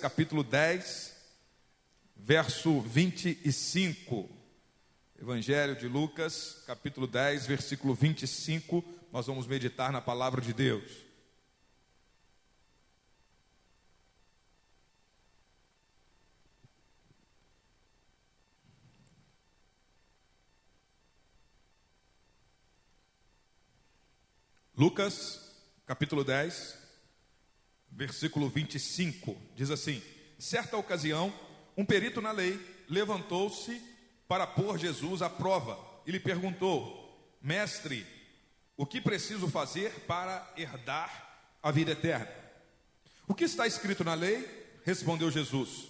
[0.00, 1.14] capítulo 10,
[2.16, 4.28] verso 25.
[5.20, 8.82] Evangelho de Lucas, capítulo 10, versículo 25.
[9.12, 11.04] Nós vamos meditar na palavra de Deus.
[24.74, 25.54] Lucas,
[25.84, 26.79] capítulo 10,
[28.00, 30.02] versículo 25, diz assim:
[30.38, 31.30] Certa ocasião,
[31.76, 32.58] um perito na lei
[32.88, 33.78] levantou-se
[34.26, 38.06] para pôr Jesus à prova e lhe perguntou: Mestre,
[38.74, 42.32] o que preciso fazer para herdar a vida eterna?
[43.28, 44.48] O que está escrito na lei?
[44.82, 45.86] Respondeu Jesus.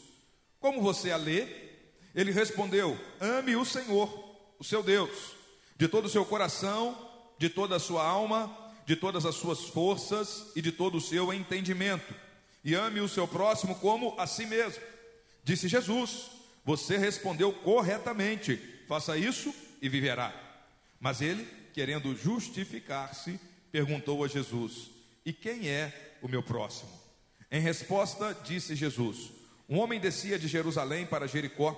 [0.58, 1.46] Como você a lê?
[2.12, 5.36] Ele respondeu: Ame o Senhor, o seu Deus,
[5.76, 10.46] de todo o seu coração, de toda a sua alma de todas as suas forças
[10.56, 12.12] e de todo o seu entendimento,
[12.64, 14.82] e ame o seu próximo como a si mesmo.
[15.44, 16.28] Disse Jesus:
[16.64, 18.56] Você respondeu corretamente,
[18.88, 20.34] faça isso e viverá.
[20.98, 23.38] Mas ele, querendo justificar-se,
[23.70, 24.90] perguntou a Jesus:
[25.24, 26.90] E quem é o meu próximo?
[27.48, 29.30] Em resposta, disse Jesus:
[29.68, 31.74] Um homem descia de Jerusalém para Jericó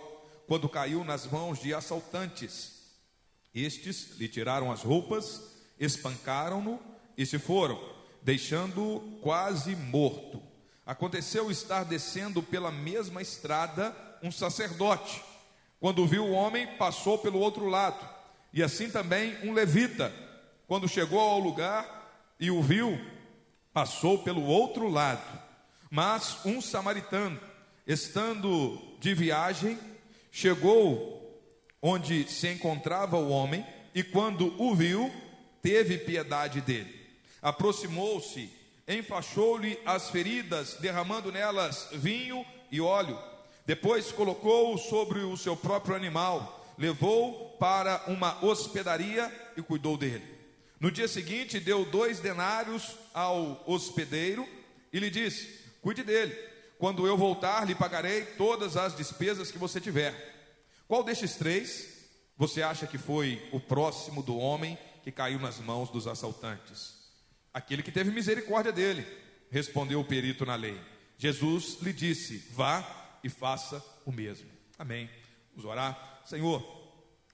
[0.47, 2.73] quando caiu nas mãos de assaltantes.
[3.55, 5.43] Estes lhe tiraram as roupas,
[5.79, 7.81] espancaram-no e se foram,
[8.23, 10.43] deixando-o quase morto.
[10.87, 15.23] Aconteceu estar descendo pela mesma estrada um sacerdote.
[15.81, 18.09] Quando viu o homem, passou pelo outro lado.
[18.53, 20.13] E assim também um levita.
[20.67, 23.01] Quando chegou ao lugar e o viu,
[23.73, 25.41] passou pelo outro lado.
[25.91, 27.39] Mas um samaritano,
[27.87, 29.79] estando de viagem,
[30.31, 31.21] chegou
[31.81, 35.13] onde se encontrava o homem e quando o viu,
[35.61, 37.02] teve piedade dele
[37.43, 38.49] aproximou-se,
[38.87, 43.19] enfaixou-lhe as feridas, derramando nelas vinho e óleo.
[43.67, 50.25] Depois colocou-o sobre o seu próprio animal, levou para uma hospedaria e cuidou dele.
[50.81, 54.49] No dia seguinte, deu dois denários ao hospedeiro
[54.93, 56.35] e lhe disse: Cuide dele.
[56.79, 60.13] Quando eu voltar, lhe pagarei todas as despesas que você tiver.
[60.89, 65.89] Qual destes três você acha que foi o próximo do homem que caiu nas mãos
[65.91, 67.02] dos assaltantes?
[67.53, 69.07] Aquele que teve misericórdia dele,
[69.51, 70.81] respondeu o perito na lei.
[71.19, 74.49] Jesus lhe disse: Vá e faça o mesmo.
[74.79, 75.09] Amém.
[75.55, 76.23] Vamos orar.
[76.25, 76.65] Senhor,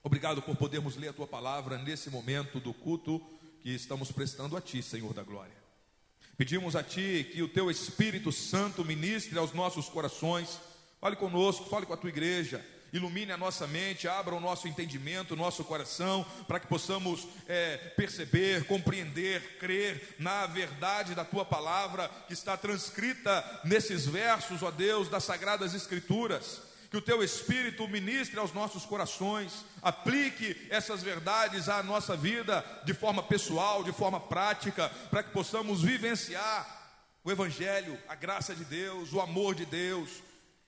[0.03, 3.21] obrigado por podermos ler a tua palavra nesse momento do culto
[3.61, 5.57] que estamos prestando a ti, Senhor da glória.
[6.37, 10.59] Pedimos a ti que o teu Espírito Santo ministre aos nossos corações.
[10.99, 15.33] Fale conosco, fale com a tua igreja ilumine a nossa mente, abra o nosso entendimento,
[15.33, 22.09] o nosso coração, para que possamos é, perceber, compreender, crer na verdade da tua palavra
[22.27, 26.61] que está transcrita nesses versos, ó Deus, das Sagradas Escrituras.
[26.89, 32.95] Que o teu Espírito ministre aos nossos corações, aplique essas verdades à nossa vida de
[32.95, 36.79] forma pessoal, de forma prática, para que possamos vivenciar
[37.23, 40.09] o Evangelho, a graça de Deus, o amor de Deus,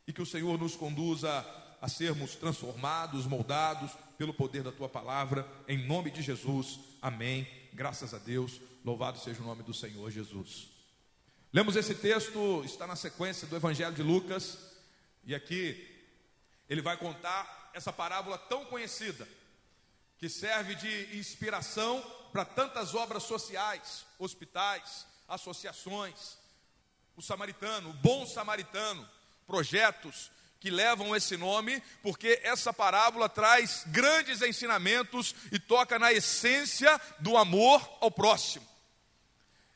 [0.06, 1.46] e que o Senhor nos conduza
[1.82, 6.80] a sermos transformados, moldados pelo poder da tua palavra, em nome de Jesus.
[7.02, 7.48] Amém.
[7.74, 8.62] Graças a Deus.
[8.86, 10.70] Louvado seja o nome do Senhor Jesus.
[11.52, 14.60] Lemos esse texto, está na sequência do Evangelho de Lucas,
[15.24, 15.88] e aqui
[16.70, 19.28] ele vai contar essa parábola tão conhecida,
[20.18, 22.00] que serve de inspiração
[22.32, 26.38] para tantas obras sociais, hospitais, associações.
[27.16, 29.08] O samaritano, o bom samaritano,
[29.48, 30.32] projetos
[30.62, 37.36] que levam esse nome, porque essa parábola traz grandes ensinamentos e toca na essência do
[37.36, 38.66] amor ao próximo.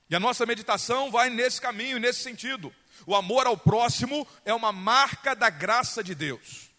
[0.08, 2.72] E a nossa meditação vai nesse caminho, nesse sentido.
[3.08, 6.70] O amor ao próximo é uma marca da graça de Deus.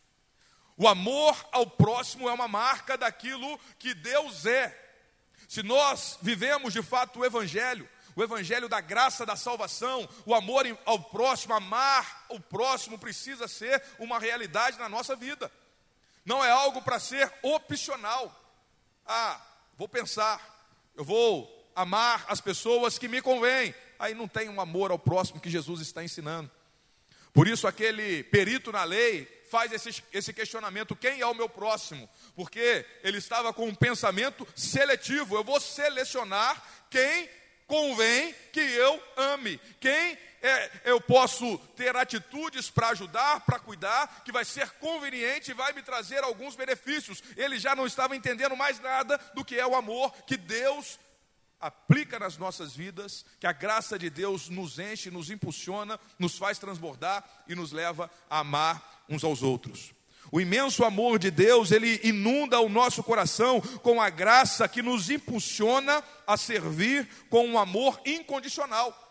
[0.77, 4.73] O amor ao próximo é uma marca daquilo que Deus é.
[5.49, 10.65] Se nós vivemos de fato o Evangelho, o evangelho da graça da salvação, o amor
[10.87, 15.53] ao próximo, amar o próximo precisa ser uma realidade na nossa vida.
[16.25, 18.35] Não é algo para ser opcional.
[19.07, 19.39] Ah,
[19.77, 20.41] vou pensar,
[20.97, 23.75] eu vou amar as pessoas que me convêm.
[23.99, 26.51] Aí não tem um amor ao próximo que Jesus está ensinando.
[27.35, 32.09] Por isso, aquele perito na lei faz esse, esse questionamento: quem é o meu próximo?
[32.35, 35.37] Porque ele estava com um pensamento seletivo.
[35.37, 37.29] Eu vou selecionar quem
[37.67, 39.59] convém que eu ame.
[39.81, 45.55] Quem é, eu posso ter atitudes para ajudar, para cuidar, que vai ser conveniente e
[45.55, 47.23] vai me trazer alguns benefícios.
[47.37, 50.99] Ele já não estava entendendo mais nada do que é o amor que Deus
[51.59, 56.59] aplica nas nossas vidas, que a graça de Deus nos enche, nos impulsiona, nos faz
[56.59, 59.96] transbordar e nos leva a amar uns aos outros.
[60.33, 65.09] O imenso amor de Deus, ele inunda o nosso coração com a graça que nos
[65.09, 69.03] impulsiona a servir com um amor incondicional.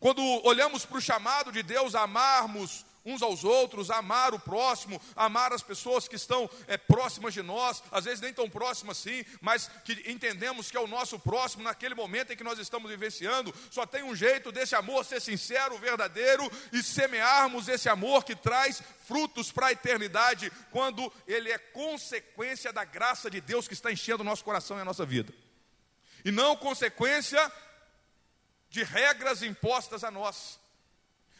[0.00, 5.00] Quando olhamos para o chamado de Deus a amarmos uns aos outros, amar o próximo,
[5.14, 9.24] amar as pessoas que estão é, próximas de nós, às vezes nem tão próximas assim,
[9.40, 13.54] mas que entendemos que é o nosso próximo naquele momento em que nós estamos vivenciando.
[13.70, 18.82] Só tem um jeito desse amor ser sincero, verdadeiro e semearmos esse amor que traz
[19.06, 24.22] frutos para a eternidade, quando ele é consequência da graça de Deus que está enchendo
[24.22, 25.32] o nosso coração e a nossa vida,
[26.24, 27.52] e não consequência
[28.68, 30.58] de regras impostas a nós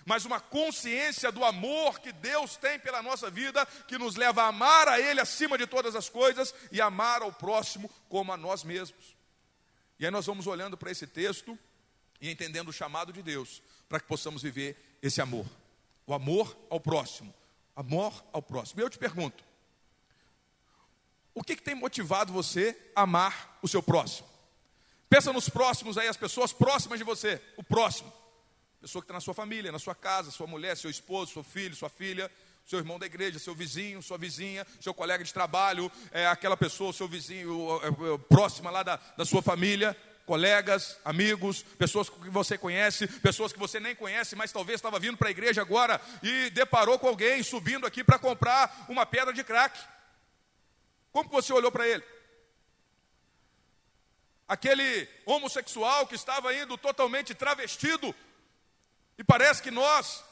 [0.07, 4.47] mas uma consciência do amor que Deus tem pela nossa vida, que nos leva a
[4.47, 8.63] amar a Ele acima de todas as coisas e amar ao próximo como a nós
[8.63, 9.17] mesmos.
[9.99, 11.59] E aí nós vamos olhando para esse texto
[12.21, 15.45] e entendendo o chamado de Deus, para que possamos viver esse amor.
[16.07, 17.35] O amor ao próximo.
[17.75, 18.81] Amor ao próximo.
[18.81, 19.43] E eu te pergunto:
[21.35, 24.29] o que, que tem motivado você a amar o seu próximo?
[25.09, 28.13] Pensa nos próximos aí, as pessoas próximas de você, o próximo
[28.87, 31.75] pessoa que está na sua família, na sua casa, sua mulher, seu esposo, seu filho,
[31.75, 32.31] sua filha,
[32.65, 36.93] seu irmão da igreja, seu vizinho, sua vizinha, seu colega de trabalho, é, aquela pessoa,
[36.93, 42.57] seu vizinho é, é, próxima lá da, da sua família, colegas, amigos, pessoas que você
[42.57, 46.49] conhece, pessoas que você nem conhece, mas talvez estava vindo para a igreja agora e
[46.51, 49.77] deparou com alguém subindo aqui para comprar uma pedra de crack.
[51.11, 52.05] Como você olhou para ele?
[54.47, 58.15] Aquele homossexual que estava indo totalmente travestido
[59.19, 60.25] e parece que nós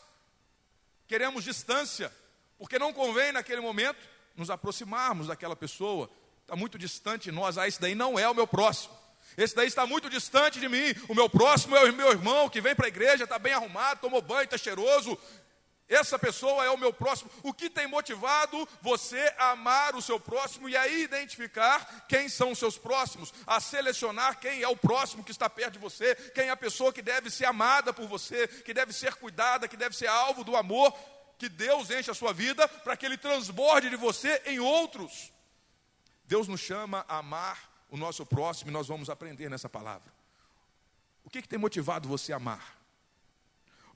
[1.06, 2.12] queremos distância,
[2.58, 3.98] porque não convém naquele momento
[4.36, 6.10] nos aproximarmos daquela pessoa.
[6.42, 8.94] Está muito distante de nós, ah, esse daí não é o meu próximo.
[9.36, 10.94] Esse daí está muito distante de mim.
[11.08, 14.00] O meu próximo é o meu irmão que vem para a igreja, está bem arrumado,
[14.00, 15.18] tomou banho, está cheiroso.
[15.88, 17.30] Essa pessoa é o meu próximo.
[17.42, 22.52] O que tem motivado você a amar o seu próximo e a identificar quem são
[22.52, 26.46] os seus próximos, a selecionar quem é o próximo que está perto de você, quem
[26.46, 29.94] é a pessoa que deve ser amada por você, que deve ser cuidada, que deve
[29.94, 30.92] ser alvo do amor
[31.38, 35.32] que Deus enche a sua vida para que ele transborde de você em outros.
[36.24, 40.12] Deus nos chama a amar o nosso próximo e nós vamos aprender nessa palavra.
[41.22, 42.78] O que, que tem motivado você a amar?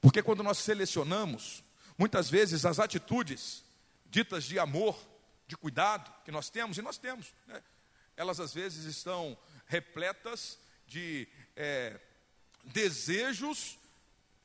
[0.01, 1.65] Porque quando nós selecionamos,
[1.99, 3.65] Muitas vezes as atitudes
[4.07, 4.97] ditas de amor,
[5.49, 7.61] de cuidado que nós temos, e nós temos, né?
[8.17, 9.37] elas às vezes estão
[9.67, 11.99] repletas de é,
[12.65, 13.77] desejos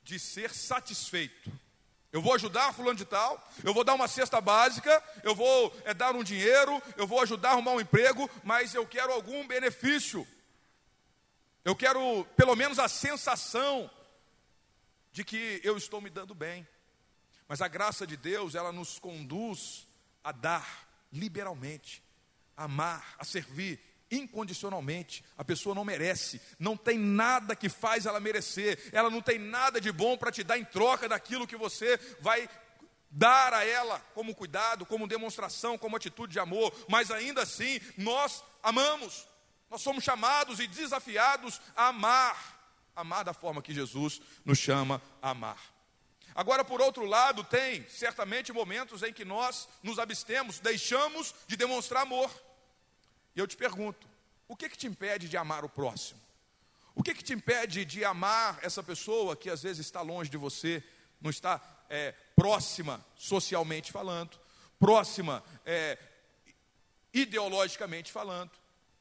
[0.03, 1.51] de ser satisfeito.
[2.11, 5.93] Eu vou ajudar fulano de tal, eu vou dar uma cesta básica, eu vou é,
[5.93, 10.27] dar um dinheiro, eu vou ajudar a arrumar um emprego, mas eu quero algum benefício.
[11.63, 13.89] Eu quero pelo menos a sensação
[15.11, 16.67] de que eu estou me dando bem.
[17.47, 19.87] Mas a graça de Deus, ela nos conduz
[20.23, 22.01] a dar liberalmente,
[22.55, 23.79] a amar, a servir
[24.09, 25.23] incondicionalmente.
[25.37, 29.81] A pessoa não merece, não tem nada que faz ela merecer, ela não tem nada
[29.81, 32.49] de bom para te dar em troca daquilo que você vai
[33.09, 38.43] dar a ela como cuidado, como demonstração, como atitude de amor, mas ainda assim nós
[38.61, 39.27] amamos.
[39.69, 45.31] Nós somos chamados e desafiados a amar, amar da forma que Jesus nos chama a
[45.31, 45.72] amar.
[46.35, 52.03] Agora, por outro lado, tem certamente momentos em que nós nos abstemos, deixamos de demonstrar
[52.03, 52.31] amor.
[53.35, 54.07] E eu te pergunto:
[54.47, 56.19] o que, que te impede de amar o próximo?
[56.95, 60.37] O que, que te impede de amar essa pessoa que às vezes está longe de
[60.37, 60.83] você,
[61.21, 64.39] não está é, próxima socialmente falando,
[64.79, 65.97] próxima é,
[67.13, 68.51] ideologicamente falando?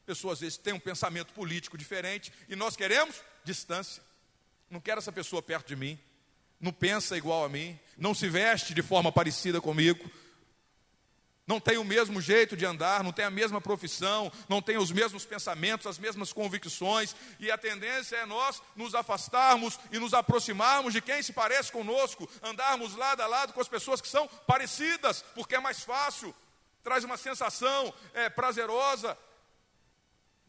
[0.04, 4.02] Pessoas às vezes têm um pensamento político diferente e nós queremos distância.
[4.68, 5.98] Não quero essa pessoa perto de mim
[6.62, 10.08] não pensa igual a mim, não se veste de forma parecida comigo,
[11.44, 14.92] não tem o mesmo jeito de andar, não tem a mesma profissão, não tem os
[14.92, 20.92] mesmos pensamentos, as mesmas convicções, e a tendência é nós nos afastarmos e nos aproximarmos
[20.92, 25.24] de quem se parece conosco, andarmos lado a lado com as pessoas que são parecidas,
[25.34, 26.32] porque é mais fácil,
[26.80, 29.18] traz uma sensação é, prazerosa,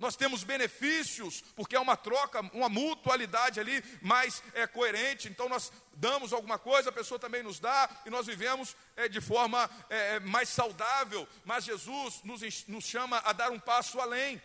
[0.03, 5.29] nós temos benefícios, porque é uma troca, uma mutualidade ali mais é, coerente.
[5.29, 9.21] Então nós damos alguma coisa, a pessoa também nos dá, e nós vivemos é, de
[9.21, 11.25] forma é, é mais saudável.
[11.45, 14.41] Mas Jesus nos, nos chama a dar um passo além.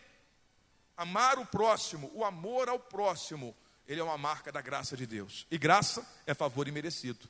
[0.95, 5.45] Amar o próximo, o amor ao próximo, ele é uma marca da graça de Deus.
[5.51, 7.29] E graça é favor imerecido.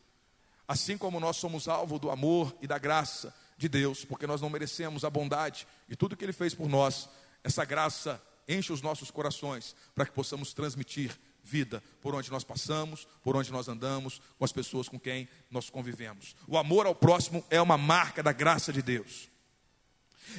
[0.68, 4.52] Assim como nós somos alvo do amor e da graça de Deus, porque nós não
[4.52, 7.10] merecemos a bondade e tudo que Ele fez por nós
[7.50, 13.08] essa graça enche os nossos corações para que possamos transmitir vida por onde nós passamos,
[13.24, 16.36] por onde nós andamos, com as pessoas com quem nós convivemos.
[16.48, 19.30] O amor ao próximo é uma marca da graça de Deus.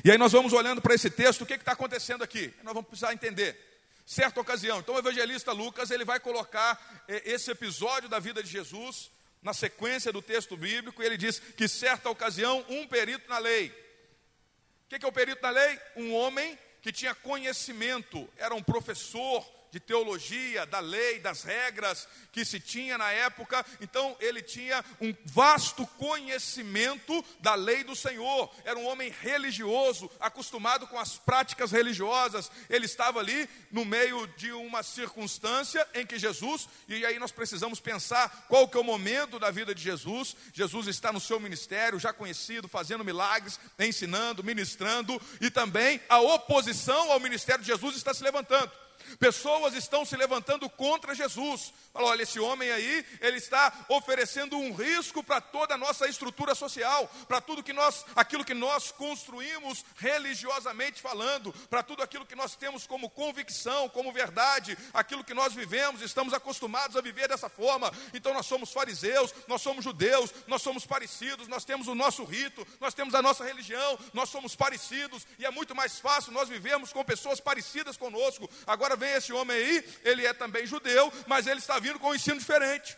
[0.05, 2.55] E aí nós vamos olhando para esse texto, o que está acontecendo aqui?
[2.63, 3.59] Nós vamos precisar entender.
[4.07, 8.49] Certa ocasião, então o evangelista Lucas ele vai colocar eh, esse episódio da vida de
[8.49, 9.11] Jesus
[9.43, 13.69] na sequência do texto bíblico, e ele diz que certa ocasião um perito na lei.
[13.69, 15.79] O que, que é o perito na lei?
[15.97, 22.45] Um homem que tinha conhecimento, era um professor, de teologia, da lei, das regras que
[22.45, 23.65] se tinha na época.
[23.81, 28.53] Então, ele tinha um vasto conhecimento da lei do Senhor.
[28.65, 32.51] Era um homem religioso, acostumado com as práticas religiosas.
[32.69, 37.81] Ele estava ali no meio de uma circunstância em que Jesus, e aí nós precisamos
[37.81, 40.37] pensar qual que é o momento da vida de Jesus.
[40.53, 47.13] Jesus está no seu ministério, já conhecido, fazendo milagres, ensinando, ministrando, e também a oposição
[47.13, 48.71] ao ministério de Jesus está se levantando.
[49.19, 51.73] Pessoas estão se levantando contra Jesus.
[51.93, 56.55] Fala, olha, esse homem aí, ele está oferecendo um risco para toda a nossa estrutura
[56.55, 62.37] social, para tudo que nós, aquilo que nós construímos religiosamente falando, para tudo aquilo que
[62.37, 67.49] nós temos como convicção, como verdade, aquilo que nós vivemos, estamos acostumados a viver dessa
[67.49, 67.93] forma.
[68.15, 72.67] Então nós somos fariseus, nós somos judeus, nós somos parecidos, nós temos o nosso rito,
[72.79, 76.93] nós temos a nossa religião, nós somos parecidos e é muito mais fácil nós vivermos
[76.93, 78.49] com pessoas parecidas conosco.
[78.67, 82.15] Agora vem esse homem aí, ele é também judeu, mas ele está vindo com um
[82.15, 82.97] ensino diferente.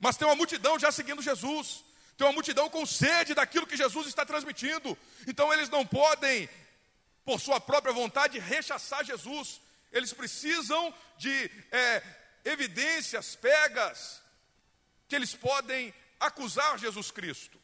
[0.00, 1.84] Mas tem uma multidão já seguindo Jesus.
[2.16, 4.98] Tem uma multidão com sede daquilo que Jesus está transmitindo.
[5.26, 6.48] Então eles não podem,
[7.24, 9.60] por sua própria vontade, rechaçar Jesus.
[9.92, 12.02] Eles precisam de é,
[12.44, 14.20] evidências, pegas,
[15.08, 17.60] que eles podem acusar Jesus Cristo.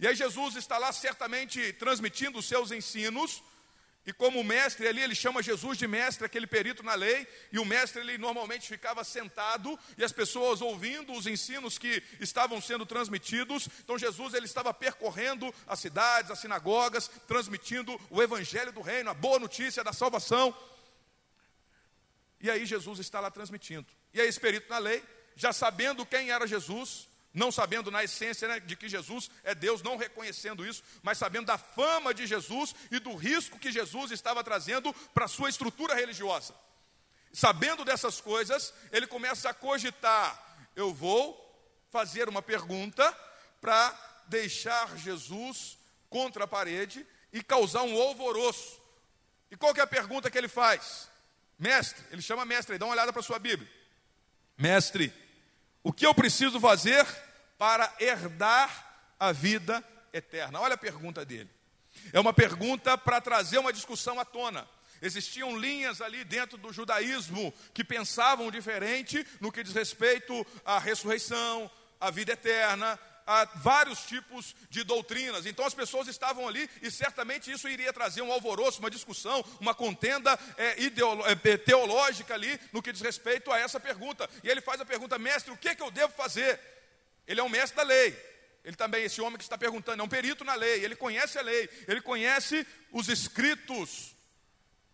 [0.00, 3.42] E aí Jesus está lá certamente transmitindo os seus ensinos,
[4.08, 7.64] e como mestre ali, ele chama Jesus de mestre, aquele perito na lei, e o
[7.66, 13.68] mestre ele normalmente ficava sentado e as pessoas ouvindo os ensinos que estavam sendo transmitidos.
[13.84, 19.14] Então Jesus ele estava percorrendo as cidades, as sinagogas, transmitindo o evangelho do reino, a
[19.14, 20.56] boa notícia da salvação.
[22.40, 23.86] E aí Jesus está lá transmitindo.
[24.14, 25.04] E aí esse perito na lei,
[25.36, 29.82] já sabendo quem era Jesus, não sabendo na essência né, de que Jesus é Deus,
[29.82, 34.42] não reconhecendo isso, mas sabendo da fama de Jesus e do risco que Jesus estava
[34.42, 36.54] trazendo para a sua estrutura religiosa.
[37.32, 41.44] Sabendo dessas coisas, ele começa a cogitar: eu vou
[41.90, 43.12] fazer uma pergunta
[43.60, 48.80] para deixar Jesus contra a parede e causar um alvoroço.
[49.50, 51.08] E qual que é a pergunta que ele faz?
[51.58, 53.70] Mestre, ele chama mestre, dá uma olhada para a sua Bíblia.
[54.56, 55.12] Mestre,
[55.82, 57.06] o que eu preciso fazer
[57.56, 59.82] para herdar a vida
[60.12, 60.60] eterna?
[60.60, 61.50] Olha a pergunta dele.
[62.12, 64.68] É uma pergunta para trazer uma discussão à tona.
[65.00, 71.70] Existiam linhas ali dentro do judaísmo que pensavam diferente no que diz respeito à ressurreição,
[72.00, 75.44] à vida eterna, a vários tipos de doutrinas.
[75.44, 79.74] Então as pessoas estavam ali e certamente isso iria trazer um alvoroço, uma discussão, uma
[79.74, 84.28] contenda é, é, teológica ali no que diz respeito a essa pergunta.
[84.42, 86.58] E ele faz a pergunta, mestre, o que, é que eu devo fazer?
[87.26, 88.16] Ele é um mestre da lei.
[88.64, 91.42] Ele também, esse homem que está perguntando, é um perito na lei, ele conhece a
[91.42, 94.14] lei, ele conhece os escritos.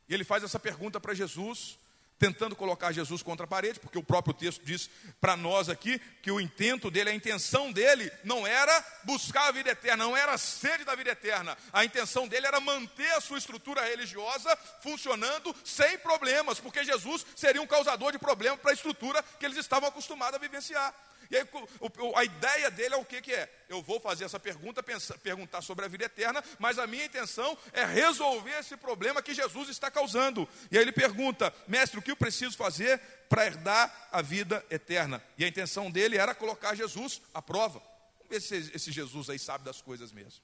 [0.09, 1.79] E ele faz essa pergunta para Jesus,
[2.25, 4.88] tentando colocar Jesus contra a parede, porque o próprio texto diz
[5.21, 9.71] para nós aqui que o intento dele, a intenção dele não era buscar a vida
[9.71, 11.57] eterna, não era a sede da vida eterna.
[11.71, 17.61] A intenção dele era manter a sua estrutura religiosa funcionando sem problemas, porque Jesus seria
[17.61, 20.95] um causador de problemas para a estrutura que eles estavam acostumados a vivenciar.
[21.31, 21.47] E aí,
[22.14, 23.50] a ideia dele é o que, que é?
[23.69, 27.57] Eu vou fazer essa pergunta, pensar, perguntar sobre a vida eterna, mas a minha intenção
[27.73, 30.49] é resolver esse problema que Jesus está causando.
[30.71, 35.23] E aí ele pergunta, mestre, o que eu preciso fazer para herdar a vida eterna?
[35.38, 37.81] E a intenção dele era colocar Jesus à prova.
[38.19, 40.43] Vamos ver se esse Jesus aí sabe das coisas mesmo.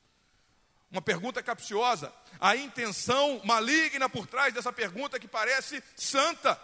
[0.91, 2.13] Uma pergunta capciosa.
[2.41, 6.61] A intenção maligna por trás dessa pergunta que parece santa.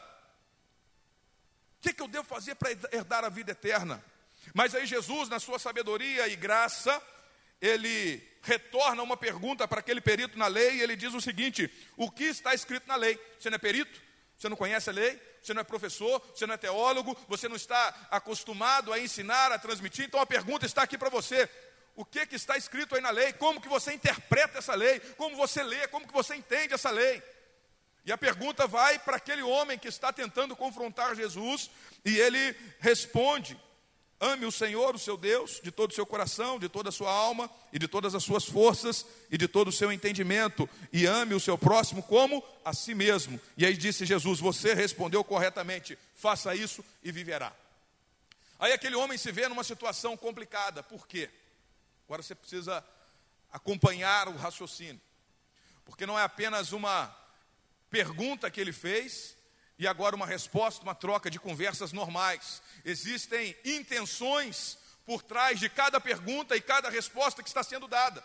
[1.79, 4.05] O que, que eu devo fazer para herdar a vida eterna?
[4.55, 7.03] Mas aí Jesus, na sua sabedoria e graça,
[7.61, 12.11] ele retorna uma pergunta para aquele perito na lei e ele diz o seguinte: o
[12.11, 13.19] que está escrito na lei?
[13.39, 14.01] Você não é perito?
[14.37, 15.21] Você não conhece a lei?
[15.43, 16.21] Você não é professor?
[16.35, 17.17] Você não é teólogo?
[17.29, 20.05] Você não está acostumado a ensinar, a transmitir?
[20.05, 21.49] Então a pergunta está aqui para você.
[21.95, 23.33] O que, que está escrito aí na lei?
[23.33, 25.01] Como que você interpreta essa lei?
[25.17, 25.89] Como você lê?
[25.89, 27.23] Como que você entende essa lei?
[28.07, 31.69] E a pergunta vai para aquele homem que está tentando confrontar Jesus,
[32.05, 33.61] e ele responde.
[34.19, 37.13] Ame o Senhor, o seu Deus, de todo o seu coração, de toda a sua
[37.13, 41.35] alma e de todas as suas forças e de todo o seu entendimento, e ame
[41.35, 43.39] o seu próximo como a si mesmo.
[43.59, 47.53] E aí disse Jesus: Você respondeu corretamente, faça isso e viverá.
[48.59, 51.29] Aí aquele homem se vê numa situação complicada, por quê?
[52.07, 52.83] Agora você precisa
[53.53, 55.01] acompanhar o raciocínio,
[55.85, 57.15] porque não é apenas uma
[57.91, 59.37] pergunta que ele fez
[59.79, 62.63] e agora uma resposta, uma troca de conversas normais.
[62.85, 68.23] Existem intenções por trás de cada pergunta e cada resposta que está sendo dada.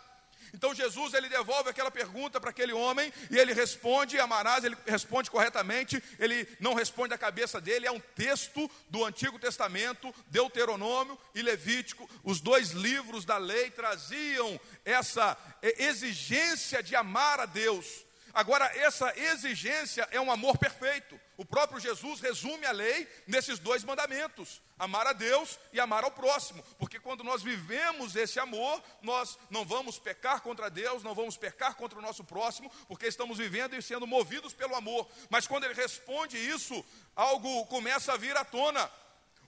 [0.54, 5.30] Então Jesus ele devolve aquela pergunta para aquele homem e ele responde, amarás, ele responde
[5.30, 11.40] corretamente, ele não responde da cabeça dele, é um texto do Antigo Testamento, Deuteronômio e
[11.40, 12.08] Levítico.
[12.22, 18.04] Os dois livros da lei traziam essa exigência de amar a Deus.
[18.34, 21.20] Agora, essa exigência é um amor perfeito.
[21.36, 26.10] O próprio Jesus resume a lei nesses dois mandamentos: amar a Deus e amar ao
[26.10, 26.62] próximo.
[26.78, 31.74] Porque quando nós vivemos esse amor, nós não vamos pecar contra Deus, não vamos pecar
[31.74, 35.06] contra o nosso próximo, porque estamos vivendo e sendo movidos pelo amor.
[35.28, 36.84] Mas quando ele responde isso,
[37.14, 38.90] algo começa a vir à tona.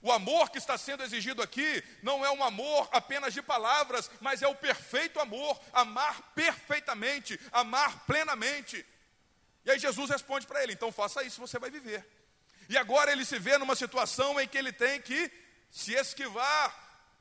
[0.05, 4.43] O amor que está sendo exigido aqui não é um amor apenas de palavras, mas
[4.43, 8.85] é o perfeito amor, amar perfeitamente, amar plenamente.
[9.65, 12.07] E aí Jesus responde para ele: então faça isso, você vai viver.
[12.69, 15.31] E agora ele se vê numa situação em que ele tem que
[15.71, 16.71] se esquivar,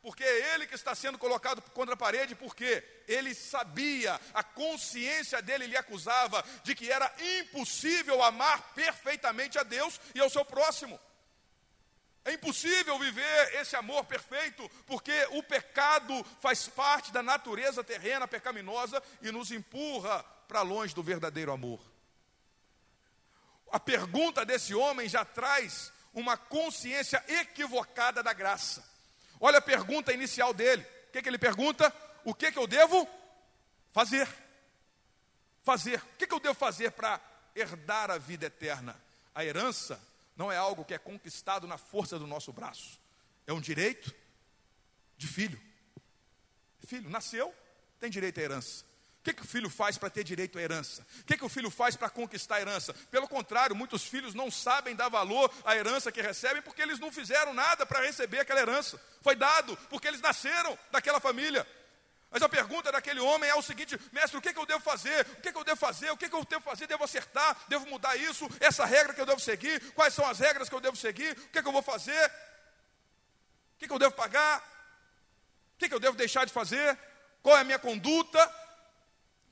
[0.03, 5.41] porque é ele que está sendo colocado contra a parede, porque ele sabia, a consciência
[5.41, 7.11] dele lhe acusava de que era
[7.41, 11.01] impossível amar perfeitamente a Deus e ao seu próximo.
[12.25, 19.03] É impossível viver esse amor perfeito, porque o pecado faz parte da natureza terrena pecaminosa
[19.21, 21.81] e nos empurra para longe do verdadeiro amor.
[23.71, 28.83] A pergunta desse homem já traz uma consciência equivocada da graça.
[29.39, 30.87] Olha a pergunta inicial dele.
[31.09, 31.93] O que, que ele pergunta?
[32.25, 33.07] O que, que eu devo
[33.93, 34.27] fazer?
[35.63, 35.99] Fazer.
[35.99, 37.21] O que, que eu devo fazer para
[37.55, 38.99] herdar a vida eterna?
[39.35, 40.01] A herança
[40.37, 43.01] não é algo que é conquistado na força do nosso braço.
[43.47, 44.15] É um direito
[45.17, 45.61] de filho.
[46.87, 47.55] Filho, nasceu,
[48.01, 48.85] tem direito à herança.
[49.21, 51.07] O que, que o filho faz para ter direito à herança?
[51.21, 52.93] O que, que o filho faz para conquistar a herança?
[53.11, 57.11] Pelo contrário, muitos filhos não sabem dar valor à herança que recebem porque eles não
[57.11, 59.01] fizeram nada para receber aquela herança.
[59.23, 61.67] Foi dado porque eles nasceram daquela família.
[62.35, 65.25] Mas a pergunta daquele homem é o seguinte: mestre, o que, que eu devo fazer?
[65.39, 66.11] O que, que eu devo fazer?
[66.11, 66.89] O que, que eu devo fazer?
[66.89, 67.57] Devo acertar?
[67.69, 68.49] Devo mudar isso?
[68.59, 69.81] Essa regra que eu devo seguir?
[69.93, 71.31] Quais são as regras que eu devo seguir?
[71.31, 72.27] O que, que eu vou fazer?
[72.27, 74.59] O que, que eu devo pagar?
[75.75, 76.99] O que, que eu devo deixar de fazer?
[77.41, 78.53] Qual é a minha conduta?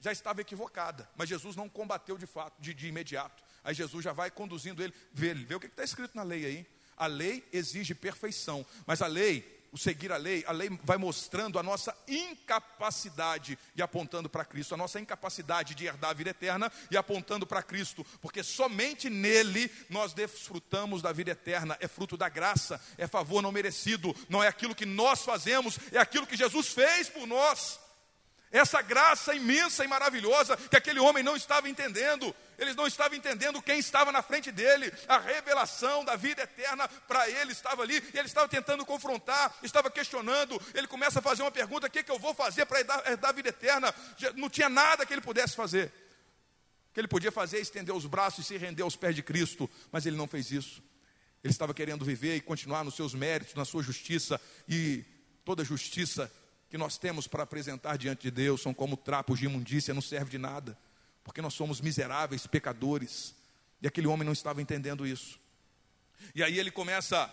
[0.01, 3.45] Já estava equivocada, mas Jesus não combateu de fato, de, de imediato.
[3.63, 6.67] Aí Jesus já vai conduzindo ele, vê, vê o que está escrito na lei aí.
[6.97, 11.59] A lei exige perfeição, mas a lei o seguir a lei, a lei vai mostrando
[11.59, 16.71] a nossa incapacidade e apontando para Cristo, a nossa incapacidade de herdar a vida eterna
[16.91, 22.29] e apontando para Cristo, porque somente nele nós desfrutamos da vida eterna, é fruto da
[22.29, 26.69] graça, é favor não merecido, não é aquilo que nós fazemos, é aquilo que Jesus
[26.69, 27.81] fez por nós.
[28.53, 33.63] Essa graça imensa e maravilhosa que aquele homem não estava entendendo, eles não estavam entendendo
[33.63, 38.19] quem estava na frente dele, a revelação da vida eterna para ele estava ali, e
[38.19, 40.61] ele estava tentando confrontar, estava questionando.
[40.75, 43.33] Ele começa a fazer uma pergunta: o que, que eu vou fazer para dar a
[43.33, 43.93] vida eterna?
[44.37, 45.91] Não tinha nada que ele pudesse fazer.
[46.91, 49.23] O que ele podia fazer é estender os braços e se render aos pés de
[49.23, 50.83] Cristo, mas ele não fez isso.
[51.43, 54.39] Ele estava querendo viver e continuar nos seus méritos, na sua justiça,
[54.69, 55.03] e
[55.43, 56.31] toda justiça
[56.73, 60.31] que nós temos para apresentar diante de Deus são como trapos de imundícia, não serve
[60.31, 60.75] de nada,
[61.23, 63.35] porque nós somos miseráveis, pecadores.
[63.83, 65.39] E aquele homem não estava entendendo isso.
[66.35, 67.31] E aí ele começa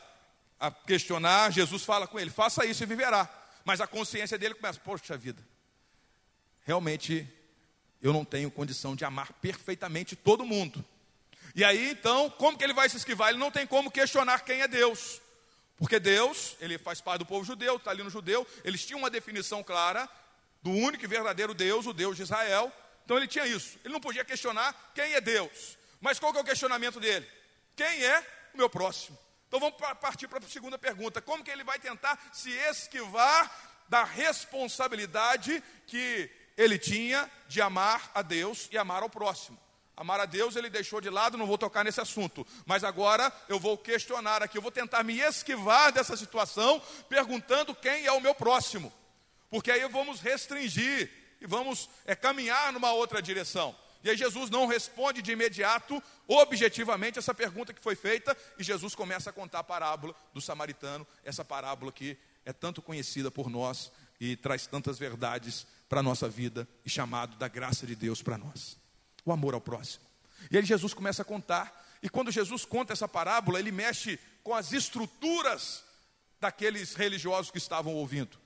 [0.59, 3.29] a questionar, Jesus fala com ele: faça isso e viverá.
[3.63, 5.41] Mas a consciência dele começa: poxa vida,
[6.65, 7.25] realmente
[8.01, 10.83] eu não tenho condição de amar perfeitamente todo mundo.
[11.55, 13.29] E aí então, como que ele vai se esquivar?
[13.29, 15.21] Ele não tem como questionar quem é Deus.
[15.79, 19.09] Porque Deus, ele faz parte do povo judeu, está ali no judeu, eles tinham uma
[19.09, 20.07] definição clara
[20.61, 22.71] do único e verdadeiro Deus, o Deus de Israel.
[23.05, 23.79] Então ele tinha isso.
[23.83, 25.77] Ele não podia questionar quem é Deus.
[26.01, 27.25] Mas qual que é o questionamento dele?
[27.77, 28.19] Quem é
[28.53, 29.17] o meu próximo?
[29.47, 31.21] Então vamos partir para a segunda pergunta.
[31.21, 33.49] Como que ele vai tentar se esquivar
[33.87, 39.57] da responsabilidade que ele tinha de amar a Deus e amar ao próximo?
[39.99, 42.47] Amar a Deus ele deixou de lado, não vou tocar nesse assunto.
[42.65, 48.05] Mas agora eu vou questionar aqui, eu vou tentar me esquivar dessa situação, perguntando quem
[48.05, 48.93] é o meu próximo.
[49.49, 53.75] Porque aí vamos restringir e vamos é, caminhar numa outra direção.
[54.01, 58.95] E aí Jesus não responde de imediato, objetivamente, essa pergunta que foi feita, e Jesus
[58.95, 63.91] começa a contar a parábola do samaritano, essa parábola que é tanto conhecida por nós
[64.17, 68.37] e traz tantas verdades para a nossa vida e chamado da graça de Deus para
[68.37, 68.79] nós.
[69.25, 70.05] O amor ao próximo.
[70.49, 74.53] E aí Jesus começa a contar, e quando Jesus conta essa parábola, ele mexe com
[74.53, 75.83] as estruturas
[76.39, 78.37] daqueles religiosos que estavam ouvindo.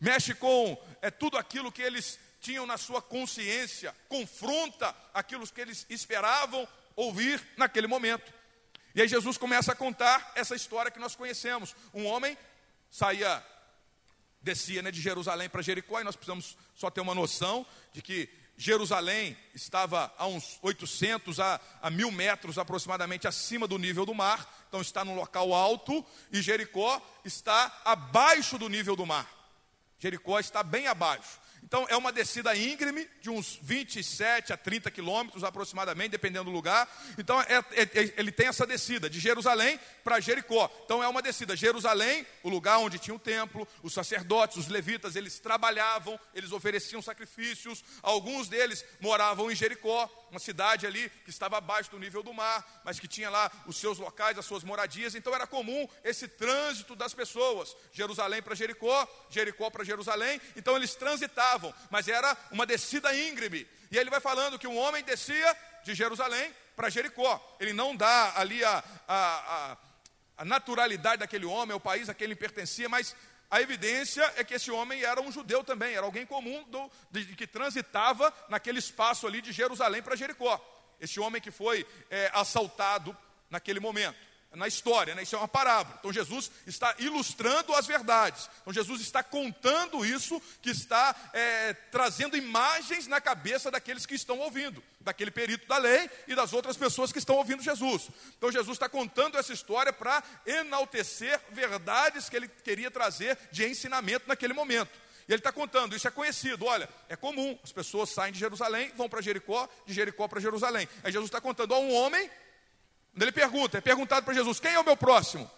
[0.00, 5.86] Mexe com é, tudo aquilo que eles tinham na sua consciência, confronta aquilo que eles
[5.88, 8.32] esperavam ouvir naquele momento.
[8.94, 11.74] E aí Jesus começa a contar essa história que nós conhecemos.
[11.94, 12.36] Um homem
[12.90, 13.42] saía,
[14.40, 18.28] descia né, de Jerusalém para Jericó, e nós precisamos só ter uma noção de que
[18.62, 24.48] Jerusalém estava a uns 800 a, a mil metros aproximadamente acima do nível do mar,
[24.68, 29.28] então está num local alto, e Jericó está abaixo do nível do mar.
[29.98, 31.40] Jericó está bem abaixo.
[31.62, 36.88] Então é uma descida íngreme de uns 27 a 30 quilômetros aproximadamente, dependendo do lugar.
[37.16, 40.70] Então é, é, é ele tem essa descida de Jerusalém para Jericó.
[40.84, 41.56] Então é uma descida.
[41.56, 47.00] Jerusalém, o lugar onde tinha o templo, os sacerdotes, os levitas, eles trabalhavam, eles ofereciam
[47.00, 47.84] sacrifícios.
[48.02, 52.82] Alguns deles moravam em Jericó, uma cidade ali que estava abaixo do nível do mar,
[52.84, 55.14] mas que tinha lá os seus locais, as suas moradias.
[55.14, 60.40] Então era comum esse trânsito das pessoas, Jerusalém para Jericó, Jericó para Jerusalém.
[60.56, 63.66] Então eles transitavam, mas era uma descida íngreme.
[63.90, 67.56] E ele vai falando que um homem descia de Jerusalém para Jericó.
[67.60, 69.76] Ele não dá ali a, a, a,
[70.38, 73.14] a naturalidade daquele homem, o país a quem ele pertencia, mas
[73.50, 77.36] a evidência é que esse homem era um judeu também, era alguém comum do, de,
[77.36, 80.58] que transitava naquele espaço ali de Jerusalém para Jericó.
[80.98, 83.14] Esse homem que foi é, assaltado
[83.50, 85.22] naquele momento na história, né?
[85.22, 85.96] isso é uma parábola.
[85.98, 88.48] Então Jesus está ilustrando as verdades.
[88.60, 94.38] Então Jesus está contando isso, que está é, trazendo imagens na cabeça daqueles que estão
[94.38, 98.08] ouvindo, daquele perito da lei e das outras pessoas que estão ouvindo Jesus.
[98.36, 104.28] Então Jesus está contando essa história para enaltecer verdades que ele queria trazer de ensinamento
[104.28, 105.02] naquele momento.
[105.28, 108.92] E ele está contando, isso é conhecido, olha, é comum, as pessoas saem de Jerusalém,
[108.96, 110.88] vão para Jericó, de Jericó para Jerusalém.
[111.02, 112.28] Aí Jesus está contando, há um homem
[113.12, 115.50] quando ele pergunta, é perguntado para Jesus: quem é o meu próximo?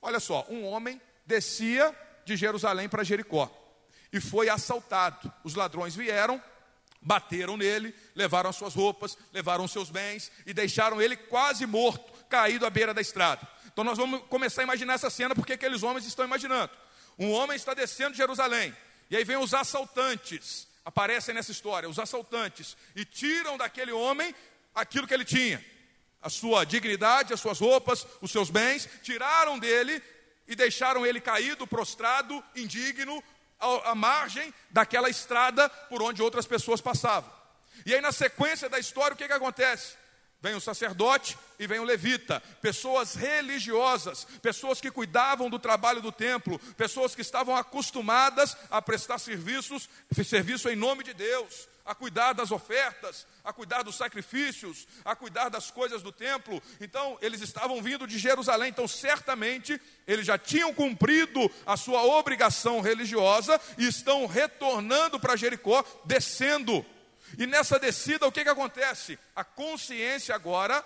[0.00, 3.50] Olha só, um homem descia de Jerusalém para Jericó
[4.12, 5.30] e foi assaltado.
[5.44, 6.42] Os ladrões vieram,
[7.02, 12.24] bateram nele, levaram as suas roupas, levaram os seus bens e deixaram ele quase morto,
[12.24, 13.46] caído à beira da estrada.
[13.66, 16.72] Então nós vamos começar a imaginar essa cena porque aqueles homens estão imaginando.
[17.18, 18.74] Um homem está descendo de Jerusalém,
[19.10, 24.32] e aí vem os assaltantes, aparecem nessa história, os assaltantes, e tiram daquele homem
[24.74, 25.62] aquilo que ele tinha
[26.20, 30.02] a sua dignidade, as suas roupas, os seus bens, tiraram dele
[30.46, 33.22] e deixaram ele caído, prostrado, indigno,
[33.58, 37.30] à, margem daquela estrada por onde outras pessoas passavam.
[37.84, 39.96] E aí, na sequência da história, o que, que acontece?
[40.40, 46.12] Vem o sacerdote e vem o levita, pessoas religiosas, pessoas que cuidavam do trabalho do
[46.12, 49.88] templo, pessoas que estavam acostumadas a prestar serviços,
[50.24, 55.48] serviço em nome de Deus, a cuidar das ofertas, a cuidar dos sacrifícios, a cuidar
[55.48, 56.62] das coisas do templo.
[56.80, 62.80] Então, eles estavam vindo de Jerusalém, então certamente eles já tinham cumprido a sua obrigação
[62.80, 66.86] religiosa e estão retornando para Jericó, descendo.
[67.36, 69.18] E nessa descida, o que, que acontece?
[69.34, 70.84] A consciência agora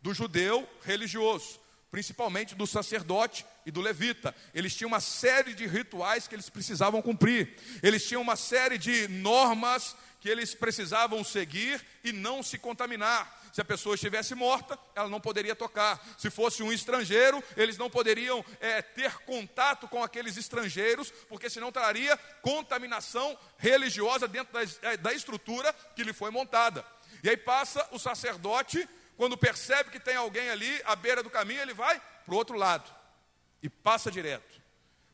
[0.00, 4.34] do judeu religioso, principalmente do sacerdote e do levita.
[4.54, 7.56] Eles tinham uma série de rituais que eles precisavam cumprir.
[7.82, 13.41] Eles tinham uma série de normas que eles precisavam seguir e não se contaminar.
[13.52, 16.02] Se a pessoa estivesse morta, ela não poderia tocar.
[16.16, 21.70] Se fosse um estrangeiro, eles não poderiam é, ter contato com aqueles estrangeiros, porque senão
[21.70, 26.82] traria contaminação religiosa dentro da, é, da estrutura que lhe foi montada.
[27.22, 28.88] E aí passa o sacerdote,
[29.18, 32.56] quando percebe que tem alguém ali à beira do caminho, ele vai para o outro
[32.56, 32.90] lado
[33.62, 34.62] e passa direto.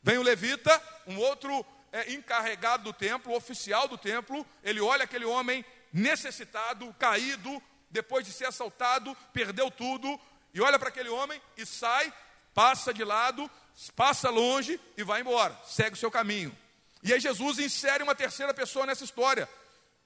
[0.01, 5.25] Vem o levita, um outro é, encarregado do templo, oficial do templo, ele olha aquele
[5.25, 10.19] homem necessitado, caído, depois de ser assaltado, perdeu tudo,
[10.53, 12.13] e olha para aquele homem e sai,
[12.53, 13.49] passa de lado,
[13.95, 16.55] passa longe e vai embora, segue o seu caminho.
[17.01, 19.47] E aí Jesus insere uma terceira pessoa nessa história,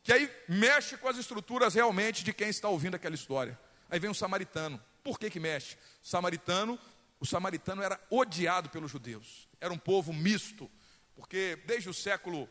[0.04, 3.60] que aí mexe com as estruturas realmente de quem está ouvindo aquela história.
[3.89, 4.82] Aí vem um samaritano.
[5.04, 5.78] Por que que mexe?
[6.02, 6.80] Samaritano
[7.24, 9.48] o samaritano era odiado pelos judeus.
[9.62, 10.69] Era um povo misto,
[11.15, 12.50] porque desde o século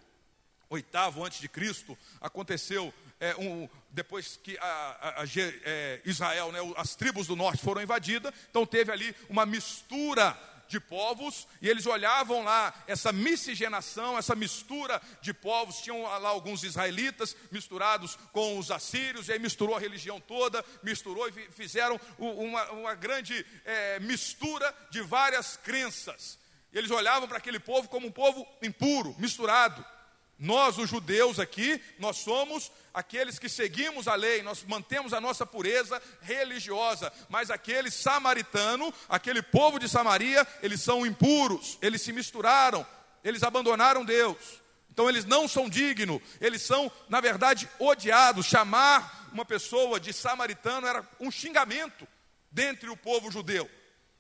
[0.73, 6.59] oitavo antes de Cristo aconteceu é, um, depois que a, a, a, é, Israel, né,
[6.77, 11.85] as tribos do norte foram invadidas, então teve ali uma mistura de povos, e eles
[11.85, 18.71] olhavam lá essa miscigenação, essa mistura de povos, tinham lá alguns israelitas misturados com os
[18.71, 24.75] assírios, e aí misturou a religião toda, misturou e fizeram uma, uma grande é, mistura
[24.91, 26.39] de várias crenças.
[26.73, 29.85] Eles olhavam para aquele povo como um povo impuro, misturado.
[30.38, 35.47] Nós, os judeus aqui, nós somos aqueles que seguimos a lei, nós mantemos a nossa
[35.47, 42.87] pureza religiosa, mas aquele samaritano, aquele povo de Samaria, eles são impuros, eles se misturaram,
[43.23, 44.37] eles abandonaram Deus.
[44.90, 48.45] Então eles não são dignos, eles são, na verdade, odiados.
[48.45, 52.07] Chamar uma pessoa de samaritano era um xingamento
[52.51, 53.71] dentre o povo judeu.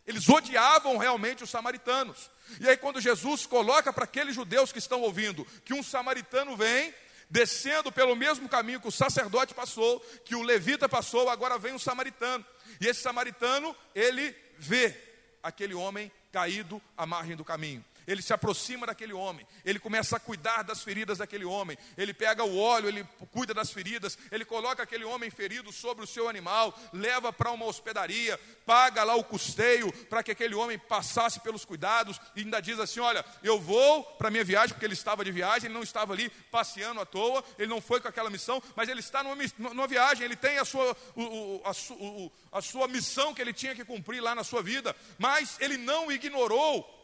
[0.06, 2.30] Eles odiavam realmente os samaritanos.
[2.60, 6.94] E aí, quando Jesus coloca para aqueles judeus que estão ouvindo que um samaritano vem,
[7.30, 11.78] descendo pelo mesmo caminho que o sacerdote passou, que o levita passou, agora vem um
[11.78, 12.44] samaritano.
[12.80, 14.96] E esse samaritano, ele vê
[15.42, 20.20] aquele homem caído à margem do caminho ele se aproxima daquele homem, ele começa a
[20.20, 24.82] cuidar das feridas daquele homem, ele pega o óleo, ele cuida das feridas, ele coloca
[24.82, 29.92] aquele homem ferido sobre o seu animal, leva para uma hospedaria, paga lá o custeio
[30.08, 34.30] para que aquele homem passasse pelos cuidados e ainda diz assim: Olha, eu vou para
[34.30, 37.68] minha viagem, porque ele estava de viagem, ele não estava ali passeando à toa, ele
[37.68, 40.96] não foi com aquela missão, mas ele está numa, numa viagem, ele tem a sua,
[41.16, 44.94] o, a, su, a sua missão que ele tinha que cumprir lá na sua vida,
[45.18, 47.01] mas ele não ignorou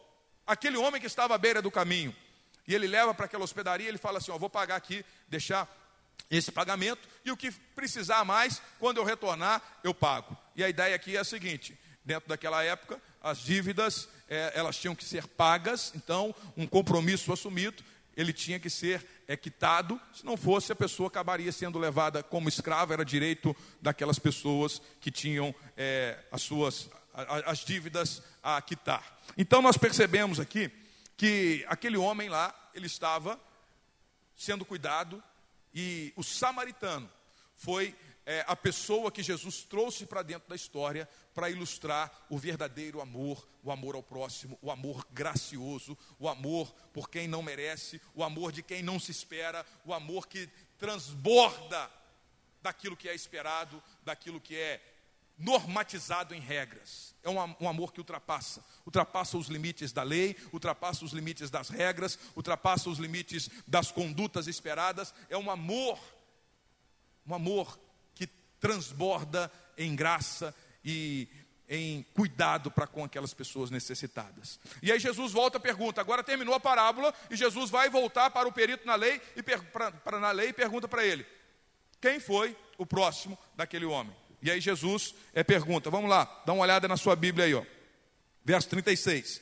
[0.49, 2.13] aquele homem que estava à beira do caminho.
[2.67, 5.67] E ele leva para aquela hospedaria, ele fala assim: Ó, vou pagar aqui, deixar
[6.29, 10.35] esse pagamento, e o que precisar mais, quando eu retornar, eu pago.
[10.55, 14.95] E a ideia aqui é a seguinte: dentro daquela época, as dívidas é, elas tinham
[14.95, 17.83] que ser pagas, então um compromisso assumido,
[18.17, 22.49] ele tinha que ser é, quitado, se não fosse a pessoa acabaria sendo levada como
[22.49, 26.89] escrava, era direito daquelas pessoas que tinham é, as suas
[27.45, 29.19] as dívidas a quitar.
[29.37, 30.71] Então nós percebemos aqui
[31.17, 33.39] que aquele homem lá, ele estava
[34.35, 35.21] sendo cuidado
[35.73, 37.09] e o samaritano
[37.55, 43.01] foi é, a pessoa que Jesus trouxe para dentro da história para ilustrar o verdadeiro
[43.01, 48.23] amor, o amor ao próximo, o amor gracioso, o amor por quem não merece, o
[48.23, 51.89] amor de quem não se espera, o amor que transborda
[52.61, 54.81] daquilo que é esperado, daquilo que é
[55.39, 57.15] normatizado em regras.
[57.23, 62.19] É um, amor que ultrapassa, ultrapassa os limites da lei, ultrapassa os limites das regras,
[62.35, 65.13] ultrapassa os limites das condutas esperadas.
[65.29, 65.99] É um amor,
[67.25, 67.79] um amor
[68.13, 68.27] que
[68.59, 71.27] transborda em graça e
[71.69, 74.59] em cuidado para com aquelas pessoas necessitadas.
[74.81, 76.01] E aí Jesus volta a pergunta.
[76.01, 79.91] Agora terminou a parábola e Jesus vai voltar para o perito na lei e para,
[79.91, 81.25] para na lei e pergunta para ele:
[82.01, 84.15] quem foi o próximo daquele homem?
[84.41, 87.63] E aí Jesus é, pergunta, vamos lá, dá uma olhada na sua Bíblia aí, ó.
[88.43, 89.41] Verso 36.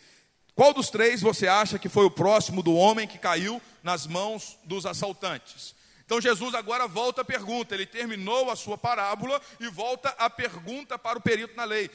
[0.55, 4.57] Qual dos três você acha que foi o próximo do homem que caiu nas mãos
[4.63, 5.75] dos assaltantes?
[6.03, 10.97] Então Jesus agora volta a pergunta, ele terminou a sua parábola e volta a pergunta
[10.97, 11.91] para o perito na lei.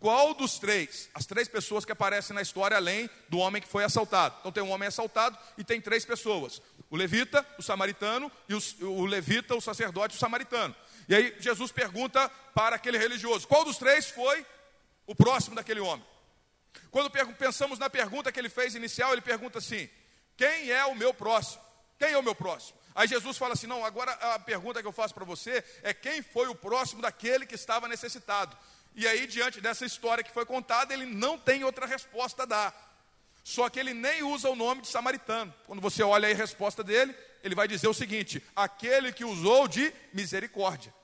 [0.00, 3.84] Qual dos três, as três pessoas que aparecem na história, além do homem que foi
[3.84, 4.34] assaltado?
[4.40, 8.60] Então tem um homem assaltado e tem três pessoas: o levita, o samaritano e o,
[8.80, 10.74] o levita, o sacerdote, o samaritano.
[11.08, 14.46] E aí Jesus pergunta para aquele religioso: qual dos três foi
[15.06, 16.04] o próximo daquele homem?
[16.90, 19.88] Quando pensamos na pergunta que ele fez inicial, ele pergunta assim:
[20.36, 21.62] quem é o meu próximo?
[21.98, 22.78] Quem é o meu próximo?
[22.94, 26.22] Aí Jesus fala assim: não, agora a pergunta que eu faço para você é quem
[26.22, 28.56] foi o próximo daquele que estava necessitado.
[28.94, 32.92] E aí, diante dessa história que foi contada, ele não tem outra resposta a dar.
[33.42, 35.52] Só que ele nem usa o nome de samaritano.
[35.66, 39.66] Quando você olha aí a resposta dele, ele vai dizer o seguinte: aquele que usou
[39.68, 40.94] de misericórdia.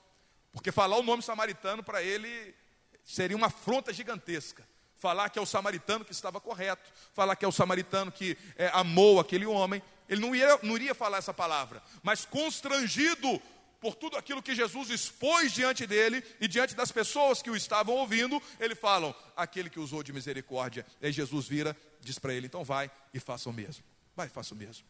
[0.51, 2.55] Porque falar o nome samaritano para ele
[3.03, 4.67] seria uma afronta gigantesca.
[4.95, 8.69] Falar que é o samaritano que estava correto, falar que é o samaritano que é,
[8.73, 13.41] amou aquele homem, ele não, ia, não iria falar essa palavra, mas constrangido
[13.79, 17.95] por tudo aquilo que Jesus expôs diante dele e diante das pessoas que o estavam
[17.95, 20.85] ouvindo, ele fala: aquele que usou de misericórdia.
[21.01, 23.83] E Jesus vira, diz para ele: então vai e faça o mesmo.
[24.15, 24.85] Vai e faça o mesmo.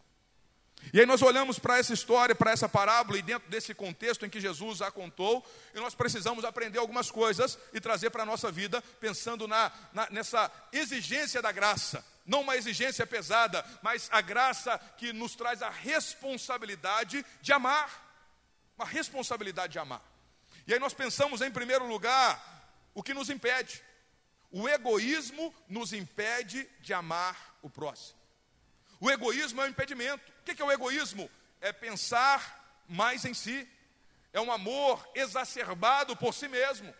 [0.93, 4.29] E aí nós olhamos para essa história, para essa parábola, e dentro desse contexto em
[4.29, 8.51] que Jesus a contou, e nós precisamos aprender algumas coisas e trazer para a nossa
[8.51, 12.03] vida, pensando na, na, nessa exigência da graça.
[12.25, 18.07] Não uma exigência pesada, mas a graça que nos traz a responsabilidade de amar.
[18.77, 20.01] Uma responsabilidade de amar.
[20.65, 22.39] E aí nós pensamos, em primeiro lugar,
[22.93, 23.83] o que nos impede.
[24.51, 28.17] O egoísmo nos impede de amar o próximo.
[28.99, 30.21] O egoísmo é um impedimento.
[30.51, 31.29] O que é o egoísmo?
[31.61, 33.67] É pensar mais em si.
[34.33, 36.93] É um amor exacerbado por si mesmo.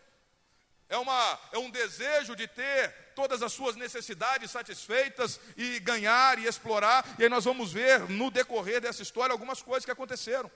[0.88, 6.46] É, uma, é um desejo de ter todas as suas necessidades satisfeitas e ganhar e
[6.46, 7.04] explorar.
[7.18, 10.50] E aí nós vamos ver no decorrer dessa história algumas coisas que aconteceram.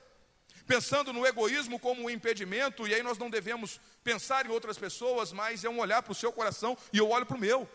[0.66, 5.32] Pensando no egoísmo como um impedimento, e aí nós não devemos pensar em outras pessoas,
[5.32, 7.68] mas é um olhar para o seu coração e eu olho para o meu.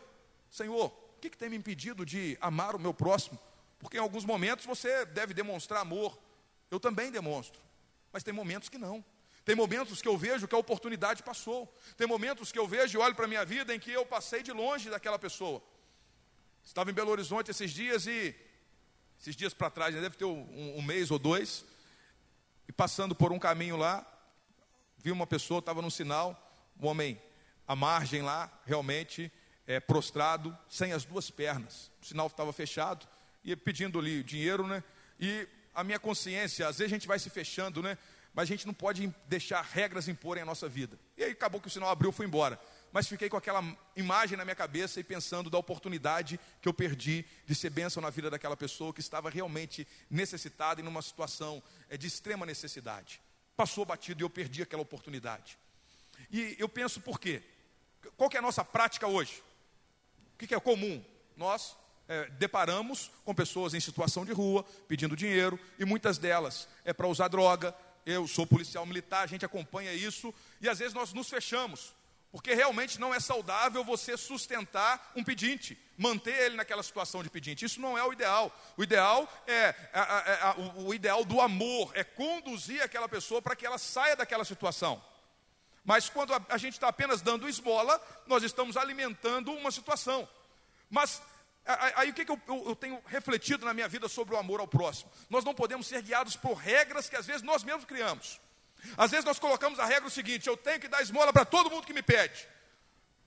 [0.49, 3.37] Senhor, O que, que tem me impedido de amar o meu próximo?
[3.79, 6.19] Porque em alguns momentos você deve demonstrar amor.
[6.69, 7.59] Eu também demonstro.
[8.11, 9.03] Mas tem momentos que não.
[9.45, 11.73] Tem momentos que eu vejo que a oportunidade passou.
[11.97, 14.43] Tem momentos que eu vejo e olho para a minha vida em que eu passei
[14.43, 15.63] de longe daquela pessoa.
[16.63, 18.35] Estava em Belo Horizonte esses dias e,
[19.19, 21.65] esses dias para trás, deve ter um, um, mês ou dois,
[22.67, 24.05] e passando por um caminho lá,
[24.97, 26.37] vi uma pessoa, estava num sinal,
[26.79, 27.19] um homem
[27.67, 29.31] à margem lá, realmente
[29.65, 31.91] é, prostrado, sem as duas pernas.
[32.01, 33.07] O sinal estava fechado,
[33.43, 34.83] e pedindo-lhe dinheiro, né?
[35.19, 37.97] E a minha consciência, às vezes a gente vai se fechando, né?
[38.33, 40.99] Mas a gente não pode deixar regras imporem a nossa vida.
[41.17, 42.59] E aí acabou que o sinal abriu, fui embora.
[42.91, 43.63] Mas fiquei com aquela
[43.95, 48.09] imagem na minha cabeça e pensando da oportunidade que eu perdi de ser bênção na
[48.09, 53.21] vida daquela pessoa que estava realmente necessitada e numa situação é, de extrema necessidade.
[53.55, 55.57] Passou batido e eu perdi aquela oportunidade.
[56.31, 57.43] E eu penso por quê?
[58.17, 59.43] Qual que é a nossa prática hoje?
[60.33, 61.03] O que é comum?
[61.35, 61.75] Nós
[62.09, 67.07] é, deparamos com pessoas em situação de rua, pedindo dinheiro, e muitas delas é para
[67.07, 67.73] usar droga.
[68.03, 71.93] Eu sou policial militar, a gente acompanha isso, e às vezes nós nos fechamos,
[72.31, 77.63] porque realmente não é saudável você sustentar um pedinte, manter ele naquela situação de pedinte.
[77.65, 78.51] Isso não é o ideal.
[78.75, 79.75] O ideal é,
[80.57, 84.99] o, o ideal do amor, é conduzir aquela pessoa para que ela saia daquela situação.
[85.85, 90.27] Mas quando a, a gente está apenas dando esmola, nós estamos alimentando uma situação.
[90.89, 91.21] Mas
[91.65, 94.59] Aí o que, que eu, eu, eu, tenho refletido na minha vida sobre o amor
[94.59, 95.11] ao próximo?
[95.29, 98.39] Nós não podemos ser guiados por regras que às vezes nós mesmos criamos.
[98.97, 101.69] Às vezes nós colocamos a regra o seguinte: eu tenho que dar esmola para todo
[101.69, 102.47] mundo que me pede.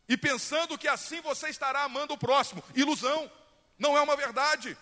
[0.09, 2.63] E pensando que assim você estará amando o próximo.
[2.75, 3.31] Ilusão,
[3.79, 4.77] não é uma verdade.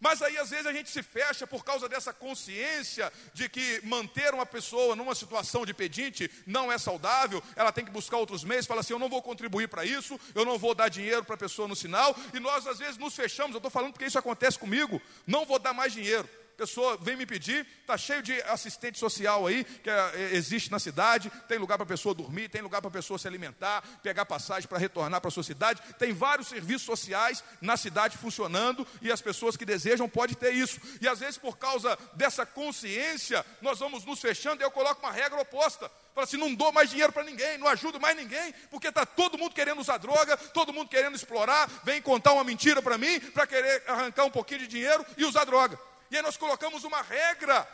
[0.00, 4.32] Mas aí às vezes a gente se fecha por causa dessa consciência de que manter
[4.32, 8.66] uma pessoa numa situação de pedinte não é saudável, ela tem que buscar outros meios,
[8.66, 11.38] fala assim: eu não vou contribuir para isso, eu não vou dar dinheiro para a
[11.38, 14.58] pessoa no sinal, e nós às vezes nos fechamos, eu estou falando porque isso acontece
[14.58, 16.28] comigo, não vou dar mais dinheiro
[16.60, 21.32] pessoa vem me pedir, está cheio de assistente social aí, que é, existe na cidade,
[21.48, 24.68] tem lugar para a pessoa dormir, tem lugar para a pessoa se alimentar, pegar passagem
[24.68, 29.22] para retornar para a sua cidade, tem vários serviços sociais na cidade funcionando, e as
[29.22, 30.78] pessoas que desejam podem ter isso.
[31.00, 35.12] E às vezes, por causa dessa consciência, nós vamos nos fechando e eu coloco uma
[35.12, 35.90] regra oposta.
[36.14, 39.38] Fala assim, não dou mais dinheiro para ninguém, não ajudo mais ninguém, porque está todo
[39.38, 43.46] mundo querendo usar droga, todo mundo querendo explorar, vem contar uma mentira para mim, para
[43.46, 45.78] querer arrancar um pouquinho de dinheiro e usar droga.
[46.10, 47.66] E aí nós colocamos uma regra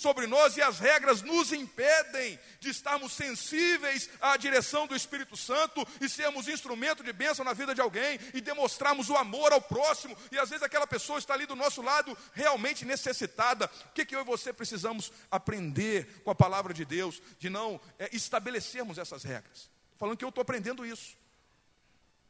[0.00, 5.86] sobre nós e as regras nos impedem de estarmos sensíveis à direção do Espírito Santo
[6.00, 10.16] e sermos instrumento de bênção na vida de alguém e demonstrarmos o amor ao próximo.
[10.32, 13.70] E às vezes aquela pessoa está ali do nosso lado realmente necessitada.
[13.90, 17.78] O que, que eu e você precisamos aprender com a palavra de Deus, de não
[17.98, 19.68] é, estabelecermos essas regras?
[19.98, 21.14] Falando que eu estou aprendendo isso.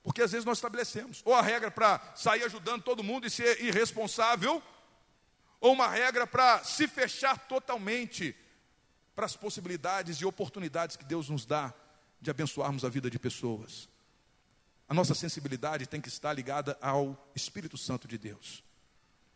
[0.02, 3.62] Porque às vezes nós estabelecemos ou a regra para sair ajudando todo mundo e ser
[3.62, 4.60] irresponsável
[5.60, 8.34] ou uma regra para se fechar totalmente
[9.14, 11.74] para as possibilidades e oportunidades que Deus nos dá
[12.20, 13.88] de abençoarmos a vida de pessoas.
[14.88, 18.64] A nossa sensibilidade tem que estar ligada ao Espírito Santo de Deus.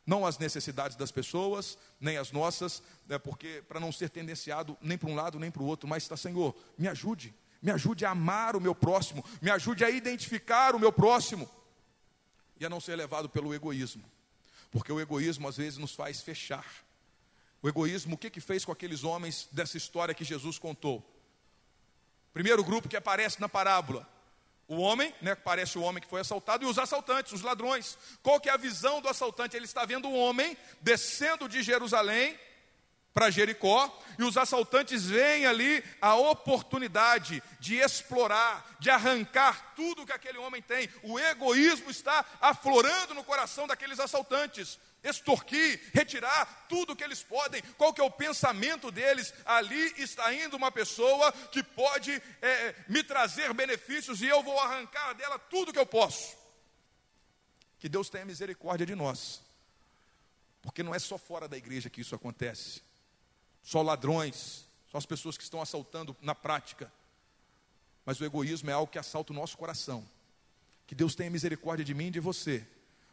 [0.06, 4.98] Não às necessidades das pessoas, nem às nossas, né, porque para não ser tendenciado nem
[4.98, 8.10] para um lado nem para o outro, mas está, Senhor, me ajude, me ajude a
[8.10, 11.48] amar o meu próximo, me ajude a identificar o meu próximo
[12.58, 14.04] e a não ser levado pelo egoísmo.
[14.74, 16.66] Porque o egoísmo às vezes nos faz fechar.
[17.62, 21.00] O egoísmo, o que que fez com aqueles homens dessa história que Jesus contou?
[22.32, 24.04] Primeiro grupo que aparece na parábola.
[24.66, 27.96] O homem, né, parece o homem que foi assaltado, e os assaltantes, os ladrões.
[28.20, 29.56] Qual que é a visão do assaltante?
[29.56, 32.36] Ele está vendo um homem descendo de Jerusalém
[33.14, 40.12] para Jericó, e os assaltantes veem ali a oportunidade de explorar, de arrancar tudo que
[40.12, 40.88] aquele homem tem.
[41.04, 44.80] O egoísmo está aflorando no coração daqueles assaltantes.
[45.02, 47.62] Extorquir, retirar tudo que eles podem.
[47.76, 49.32] Qual que é o pensamento deles?
[49.44, 55.14] Ali está indo uma pessoa que pode é, me trazer benefícios e eu vou arrancar
[55.14, 56.36] dela tudo que eu posso.
[57.78, 59.42] Que Deus tenha misericórdia de nós.
[60.62, 62.82] Porque não é só fora da igreja que isso acontece
[63.64, 66.92] só ladrões, só as pessoas que estão assaltando na prática.
[68.04, 70.06] Mas o egoísmo é algo que assalta o nosso coração.
[70.86, 72.64] Que Deus tenha misericórdia de mim e de você,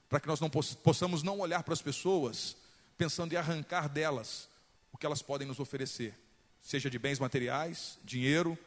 [0.10, 2.58] para que nós não possamos não olhar para as pessoas
[2.98, 4.50] pensando em arrancar delas
[4.92, 6.14] o que elas podem nos oferecer,
[6.62, 8.58] seja de bens materiais, dinheiro,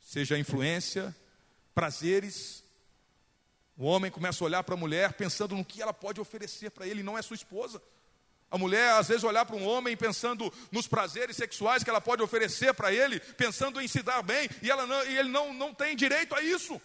[0.00, 1.14] seja influência,
[1.72, 2.64] prazeres.
[3.78, 6.86] O homem começa a olhar para a mulher pensando no que ela pode oferecer para
[6.86, 7.80] ele, não é sua esposa.
[8.50, 12.22] A mulher, às vezes, olhar para um homem pensando nos prazeres sexuais que ela pode
[12.22, 15.72] oferecer para ele, pensando em se dar bem, e, ela não, e ele não, não
[15.72, 16.80] tem direito a isso.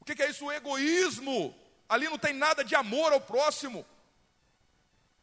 [0.00, 0.46] O que, que é isso?
[0.46, 1.54] O egoísmo
[1.88, 3.86] Ali não tem nada de amor ao próximo.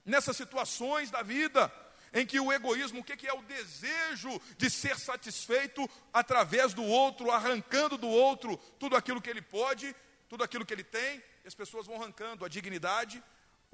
[0.04, 1.72] Nessas situações da vida
[2.14, 7.30] em que o egoísmo, o que é o desejo de ser satisfeito através do outro,
[7.30, 9.94] arrancando do outro tudo aquilo que ele pode,
[10.30, 13.22] tudo aquilo que ele tem, e as pessoas vão arrancando a dignidade,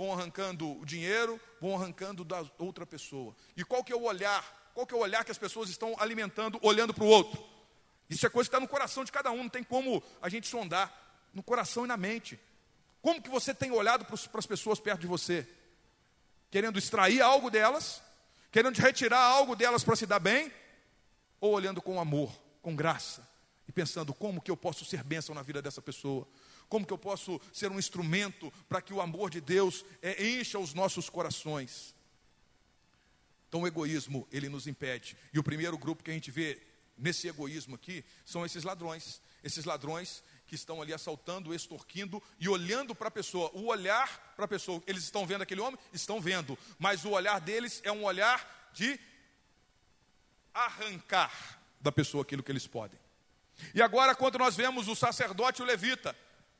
[0.01, 3.35] vão arrancando o dinheiro, vão arrancando da outra pessoa.
[3.55, 4.71] E qual que é o olhar?
[4.73, 7.43] Qual que é o olhar que as pessoas estão alimentando, olhando para o outro?
[8.09, 10.47] Isso é coisa que está no coração de cada um, não tem como a gente
[10.47, 10.91] sondar.
[11.31, 12.39] No coração e na mente.
[12.99, 15.47] Como que você tem olhado para as pessoas perto de você?
[16.49, 18.01] Querendo extrair algo delas,
[18.51, 20.51] querendo retirar algo delas para se dar bem,
[21.39, 23.25] ou olhando com amor, com graça,
[23.67, 26.27] e pensando como que eu posso ser bênção na vida dessa pessoa,
[26.71, 30.57] como que eu posso ser um instrumento para que o amor de Deus é, encha
[30.57, 31.93] os nossos corações.
[33.49, 35.17] Então o egoísmo, ele nos impede.
[35.33, 36.61] E o primeiro grupo que a gente vê
[36.97, 39.21] nesse egoísmo aqui são esses ladrões.
[39.43, 43.51] Esses ladrões que estão ali assaltando, extorquindo e olhando para a pessoa.
[43.53, 45.77] O olhar para a pessoa, eles estão vendo aquele homem?
[45.91, 48.97] Estão vendo, mas o olhar deles é um olhar de
[50.53, 52.97] arrancar da pessoa aquilo que eles podem.
[53.75, 56.15] E agora, quando nós vemos o sacerdote e o levita,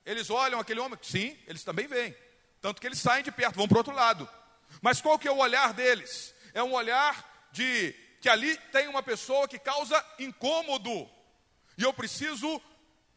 [0.06, 0.98] eles olham aquele homem?
[1.02, 2.16] Sim, eles também veem.
[2.60, 4.30] Tanto que eles saem de perto, vão para o outro lado.
[4.82, 6.34] Mas qual que é o olhar deles?
[6.54, 11.10] É um olhar de que ali tem uma pessoa que causa incômodo.
[11.78, 12.62] E eu preciso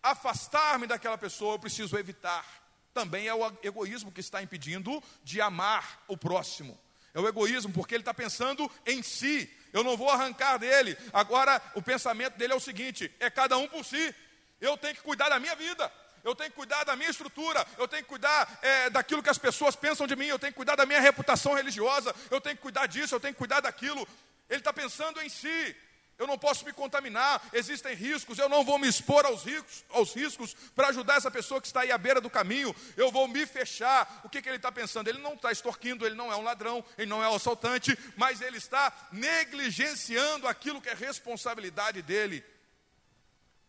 [0.02, 2.44] afastar-me daquela pessoa, eu preciso evitar.
[2.92, 6.78] Também é o egoísmo que está impedindo de amar o próximo.
[7.12, 9.50] É o egoísmo, porque ele está pensando em si.
[9.72, 10.96] Eu não vou arrancar dele.
[11.12, 14.14] Agora, o pensamento dele é o seguinte: é cada um por si.
[14.60, 15.92] Eu tenho que cuidar da minha vida.
[16.24, 19.36] Eu tenho que cuidar da minha estrutura, eu tenho que cuidar é, daquilo que as
[19.36, 22.62] pessoas pensam de mim, eu tenho que cuidar da minha reputação religiosa, eu tenho que
[22.62, 24.08] cuidar disso, eu tenho que cuidar daquilo.
[24.48, 25.76] Ele está pensando em si,
[26.16, 30.14] eu não posso me contaminar, existem riscos, eu não vou me expor aos riscos, aos
[30.14, 33.44] riscos para ajudar essa pessoa que está aí à beira do caminho, eu vou me
[33.44, 34.22] fechar.
[34.24, 35.08] O que, que ele está pensando?
[35.08, 38.40] Ele não está extorquindo, ele não é um ladrão, ele não é um assaltante, mas
[38.40, 42.44] ele está negligenciando aquilo que é responsabilidade dele.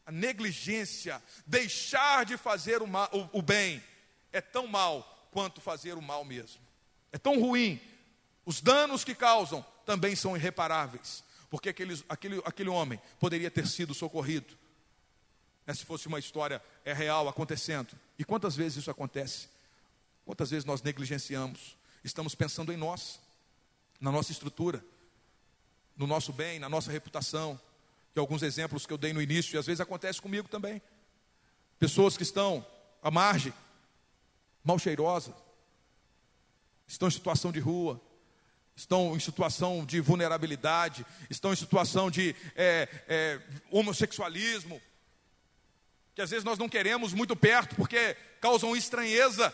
[0.05, 3.83] A negligência, deixar de fazer o, mal, o, o bem,
[4.31, 6.61] é tão mal quanto fazer o mal mesmo.
[7.11, 7.81] É tão ruim.
[8.45, 11.25] Os danos que causam também são irreparáveis
[11.55, 14.57] porque aquele, aquele, aquele homem poderia ter sido socorrido.
[15.65, 17.97] Né, se fosse uma história é real acontecendo.
[18.19, 19.47] E quantas vezes isso acontece?
[20.25, 21.77] Quantas vezes nós negligenciamos?
[22.03, 23.21] Estamos pensando em nós,
[24.01, 24.83] na nossa estrutura,
[25.95, 27.57] no nosso bem, na nossa reputação.
[28.15, 30.81] E alguns exemplos que eu dei no início, e às vezes acontece comigo também.
[31.77, 32.65] Pessoas que estão
[33.03, 33.53] à margem,
[34.63, 35.35] mal cheirosas,
[36.87, 37.99] estão em situação de rua,
[38.75, 44.81] estão em situação de vulnerabilidade, estão em situação de é, é, homossexualismo,
[46.13, 49.49] que às vezes nós não queremos muito perto porque causam estranheza.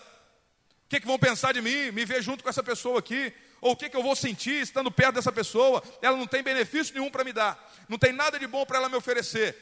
[0.86, 1.90] O que, que vão pensar de mim?
[1.92, 3.34] Me ver junto com essa pessoa aqui?
[3.62, 5.82] Ou o que, que eu vou sentir estando perto dessa pessoa?
[6.02, 8.90] Ela não tem benefício nenhum para me dar, não tem nada de bom para ela
[8.90, 9.56] me oferecer.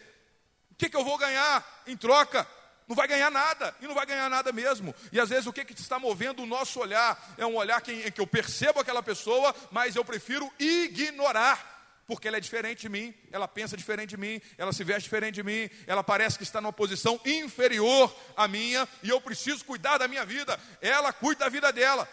[0.72, 2.48] O que, que eu vou ganhar em troca?
[2.90, 4.96] não vai ganhar nada, e não vai ganhar nada mesmo.
[5.12, 7.92] E às vezes o que, que está movendo o nosso olhar é um olhar que,
[7.92, 11.78] em que eu percebo aquela pessoa, mas eu prefiro ignorar.
[12.08, 15.36] Porque ela é diferente de mim, ela pensa diferente de mim, ela se veste diferente
[15.36, 20.00] de mim, ela parece que está numa posição inferior à minha, e eu preciso cuidar
[20.00, 20.60] da minha vida.
[20.82, 22.10] Ela cuida da vida dela.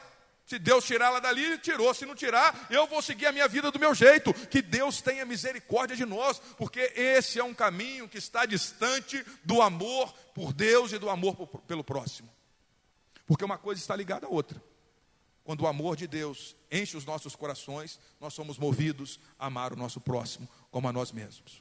[0.47, 1.93] Se Deus tirar ela dali, tirou.
[1.93, 4.33] Se não tirar, eu vou seguir a minha vida do meu jeito.
[4.33, 9.61] Que Deus tenha misericórdia de nós, porque esse é um caminho que está distante do
[9.61, 12.33] amor por Deus e do amor pelo próximo.
[13.27, 14.63] Porque uma coisa está ligada à outra.
[15.43, 19.77] Quando o amor de Deus enche os nossos corações, nós somos movidos a amar o
[19.77, 21.61] nosso próximo como a nós mesmos.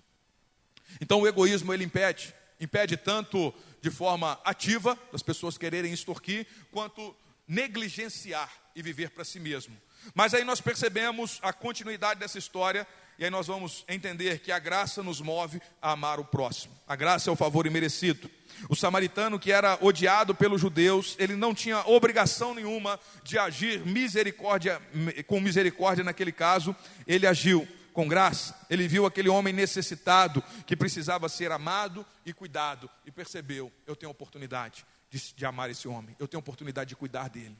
[1.01, 7.15] Então o egoísmo ele impede, impede tanto de forma ativa das pessoas quererem extorquir, quanto
[7.47, 9.75] negligenciar e viver para si mesmo.
[10.13, 12.87] Mas aí nós percebemos a continuidade dessa história
[13.17, 16.77] e aí nós vamos entender que a graça nos move a amar o próximo.
[16.85, 18.29] A graça é o favor imerecido.
[18.69, 24.81] O samaritano que era odiado pelos judeus, ele não tinha obrigação nenhuma de agir misericórdia
[25.27, 26.75] com misericórdia naquele caso,
[27.07, 28.53] ele agiu com graça.
[28.69, 34.11] Ele viu aquele homem necessitado que precisava ser amado e cuidado e percebeu, eu tenho
[34.11, 37.57] oportunidade de, de amar esse homem, eu tenho oportunidade de cuidar dele.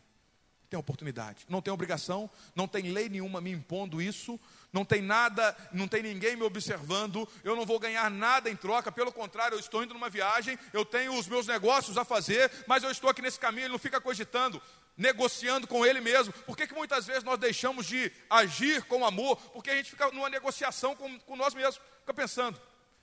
[0.69, 1.45] Tem oportunidade.
[1.47, 4.39] Não tem obrigação, não tem lei nenhuma me impondo isso,
[4.73, 8.91] não tem nada, não tem ninguém me observando, eu não vou ganhar nada em troca,
[8.91, 12.83] pelo contrário, eu estou indo numa viagem, eu tenho os meus negócios a fazer, mas
[12.83, 14.61] eu estou aqui nesse caminho, ele não fica cogitando,
[14.97, 16.33] negociando com ele mesmo.
[16.45, 19.37] Por que, que muitas vezes nós deixamos de agir com amor?
[19.53, 22.59] Porque a gente fica numa negociação com, com nós mesmos, fica pensando: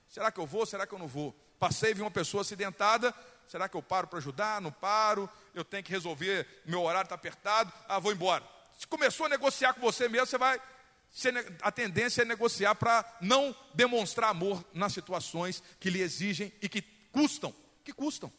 [0.07, 1.33] será que eu vou, será que eu não vou?
[1.57, 3.15] Passei, vi uma pessoa acidentada,
[3.47, 4.61] será que eu paro para ajudar?
[4.61, 8.43] Não paro, eu tenho que resolver, meu horário está apertado, ah, vou embora.
[8.77, 10.59] Se começou a negociar com você mesmo, você vai.
[11.61, 16.81] A tendência é negociar para não demonstrar amor nas situações que lhe exigem e que
[17.11, 17.53] custam.
[17.83, 18.33] Que custam.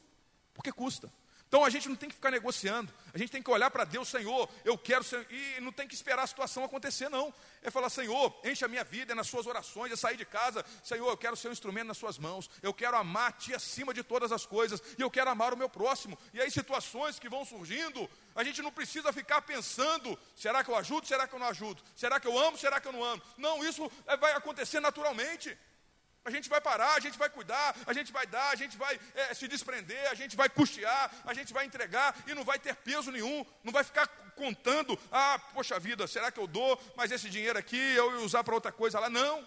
[0.52, 1.10] Porque custa.
[1.54, 4.08] Então a gente não tem que ficar negociando, a gente tem que olhar para Deus,
[4.08, 7.32] Senhor, eu quero, ser, e não tem que esperar a situação acontecer, não.
[7.62, 10.64] É falar, Senhor, enche a minha vida é nas suas orações, é sair de casa,
[10.82, 13.94] Senhor, eu quero ser um instrumento nas suas mãos, eu quero amar a Ti acima
[13.94, 16.18] de todas as coisas, e eu quero amar o meu próximo.
[16.32, 20.74] E aí, situações que vão surgindo, a gente não precisa ficar pensando: será que eu
[20.74, 21.80] ajudo, será que eu não ajudo?
[21.94, 23.22] Será que eu amo, será que eu não amo?
[23.38, 23.88] Não, isso
[24.18, 25.56] vai acontecer naturalmente.
[26.24, 28.98] A gente vai parar, a gente vai cuidar, a gente vai dar, a gente vai
[29.14, 32.74] é, se desprender, a gente vai custear, a gente vai entregar e não vai ter
[32.76, 37.28] peso nenhum, não vai ficar contando, ah, poxa vida, será que eu dou, mas esse
[37.28, 39.10] dinheiro aqui eu ia usar para outra coisa lá?
[39.10, 39.46] Não.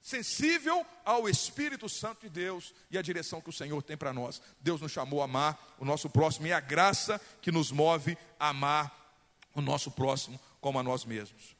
[0.00, 4.40] Sensível ao Espírito Santo de Deus e a direção que o Senhor tem para nós.
[4.60, 8.16] Deus nos chamou a amar o nosso próximo e é a graça que nos move
[8.38, 9.14] a amar
[9.52, 11.55] o nosso próximo como a nós mesmos.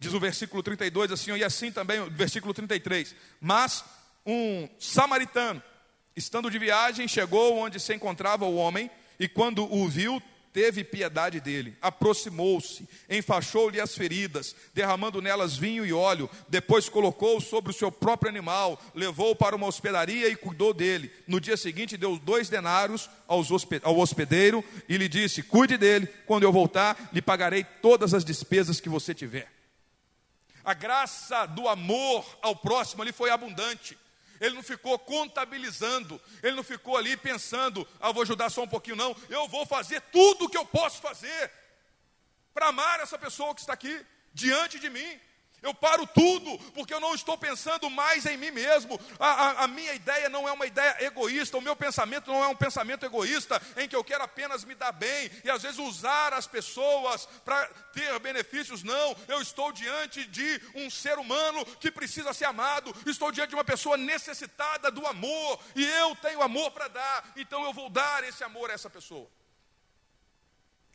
[0.00, 3.14] Diz o versículo 32 assim, e assim também o versículo 33.
[3.38, 3.84] Mas
[4.24, 5.62] um samaritano,
[6.16, 10.20] estando de viagem, chegou onde se encontrava o homem, e quando o viu,
[10.54, 17.70] teve piedade dele, aproximou-se, enfaixou-lhe as feridas, derramando nelas vinho e óleo, depois colocou sobre
[17.70, 21.12] o seu próprio animal, levou-o para uma hospedaria e cuidou dele.
[21.28, 26.52] No dia seguinte, deu dois denários ao hospedeiro e lhe disse: Cuide dele, quando eu
[26.52, 29.59] voltar, lhe pagarei todas as despesas que você tiver.
[30.64, 33.98] A graça do amor ao próximo ali foi abundante.
[34.40, 38.96] Ele não ficou contabilizando, ele não ficou ali pensando, ah, vou ajudar só um pouquinho,
[38.96, 39.14] não.
[39.28, 41.52] Eu vou fazer tudo o que eu posso fazer
[42.54, 45.20] para amar essa pessoa que está aqui diante de mim.
[45.62, 48.98] Eu paro tudo, porque eu não estou pensando mais em mim mesmo.
[49.18, 52.48] A, a, a, minha ideia não é uma ideia egoísta, o meu pensamento não é
[52.48, 56.32] um pensamento egoísta, em que eu quero apenas me dar bem e às vezes usar
[56.32, 58.82] as pessoas para ter benefícios.
[58.82, 63.54] Não, eu estou diante de um ser humano que precisa ser amado, estou diante de
[63.56, 68.24] uma pessoa necessitada do amor, e eu tenho amor para dar, então eu vou dar
[68.24, 69.28] esse amor a essa pessoa.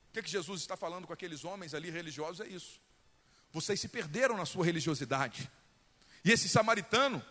[0.10, 2.85] O que, que Jesus está falando com aqueles homens ali religiosos é isso.
[3.56, 5.50] Vocês se perderam na sua religiosidade.
[6.26, 7.24] E esse samaritano,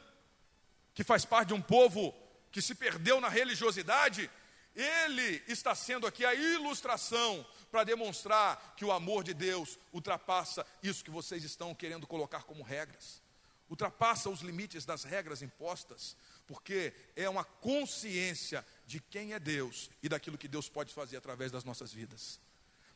[0.94, 2.14] que faz parte de um povo
[2.50, 4.30] que se perdeu na religiosidade,
[4.74, 11.04] ele está sendo aqui a ilustração para demonstrar que o amor de Deus ultrapassa isso
[11.04, 13.22] que vocês estão querendo colocar como regras.
[13.68, 16.16] Ultrapassa os limites das regras impostas,
[16.46, 21.52] porque é uma consciência de quem é Deus e daquilo que Deus pode fazer através
[21.52, 22.40] das nossas vidas.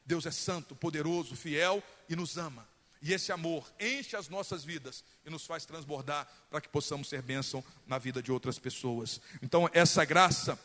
[0.07, 2.67] Deus é santo, poderoso, fiel e nos ama.
[3.01, 7.23] E esse amor enche as nossas vidas e nos faz transbordar para que possamos ser
[7.23, 9.21] bênção na vida de outras pessoas.
[9.41, 10.59] Então, essa graça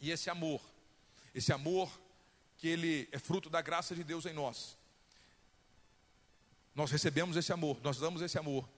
[0.00, 0.60] e esse amor,
[1.34, 1.90] esse amor
[2.56, 4.76] que ele é fruto da graça de Deus em nós.
[6.74, 8.68] Nós recebemos esse amor, nós damos esse amor,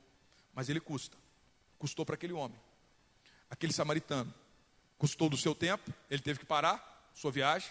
[0.55, 1.17] mas ele custa.
[1.79, 2.59] Custou para aquele homem,
[3.49, 4.33] aquele samaritano.
[4.99, 7.71] Custou do seu tempo, ele teve que parar sua viagem,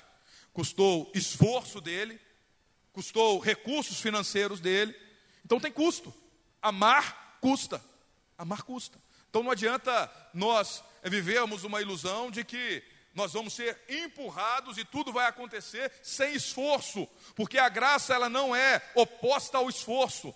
[0.52, 2.20] custou esforço dele,
[2.92, 5.09] custou recursos financeiros dele
[5.50, 6.14] então tem custo.
[6.62, 7.84] Amar custa.
[8.38, 9.00] Amar custa.
[9.32, 12.84] Então não adianta nós vivermos uma ilusão de que
[13.16, 18.56] nós vamos ser empurrados e tudo vai acontecer sem esforço, porque a graça ela não
[18.56, 20.36] é oposta ao esforço.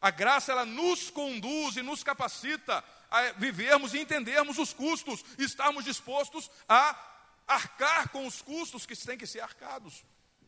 [0.00, 5.84] A graça ela nos conduz e nos capacita a vivermos e entendermos os custos, estarmos
[5.84, 6.96] dispostos a
[7.44, 10.04] arcar com os custos que têm que ser arcados,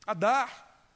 [0.07, 0.94] a dar,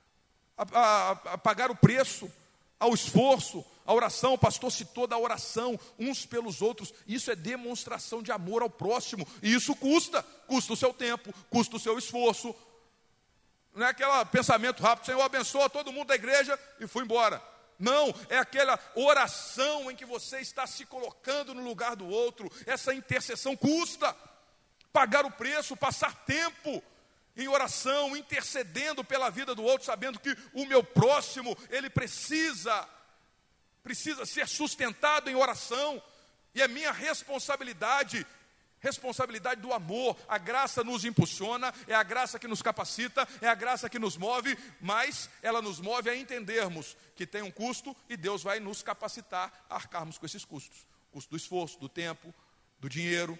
[0.56, 2.32] a, a, a pagar o preço,
[2.81, 6.95] ao esforço, a oração, o pastor citou da oração uns pelos outros.
[7.07, 9.28] Isso é demonstração de amor ao próximo.
[9.43, 12.55] E isso custa, custa o seu tempo, custa o seu esforço.
[13.74, 17.43] Não é aquele pensamento rápido, Senhor abençoa todo mundo da igreja e fui embora.
[17.78, 22.51] Não, é aquela oração em que você está se colocando no lugar do outro.
[22.66, 24.14] Essa intercessão custa.
[24.93, 26.83] Pagar o preço, passar tempo,
[27.41, 32.88] em oração, intercedendo pela vida do outro, sabendo que o meu próximo, ele precisa,
[33.82, 36.03] precisa ser sustentado em oração,
[36.55, 38.26] e é minha responsabilidade,
[38.80, 40.16] responsabilidade do amor.
[40.28, 44.16] A graça nos impulsiona, é a graça que nos capacita, é a graça que nos
[44.16, 48.82] move, mas ela nos move a entendermos que tem um custo e Deus vai nos
[48.82, 50.86] capacitar a arcarmos com esses custos.
[51.09, 52.34] O custo do esforço, do tempo,
[52.78, 53.38] do dinheiro,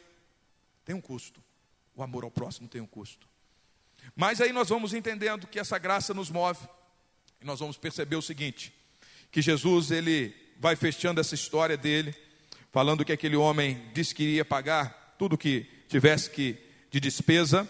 [0.84, 1.42] tem um custo.
[1.94, 3.30] O amor ao próximo tem um custo.
[4.14, 6.66] Mas aí nós vamos entendendo que essa graça nos move.
[7.40, 8.72] E nós vamos perceber o seguinte:
[9.30, 12.14] que Jesus ele vai fechando essa história dele,
[12.70, 16.59] falando que aquele homem disse que iria pagar tudo que tivesse que
[16.90, 17.68] de despesa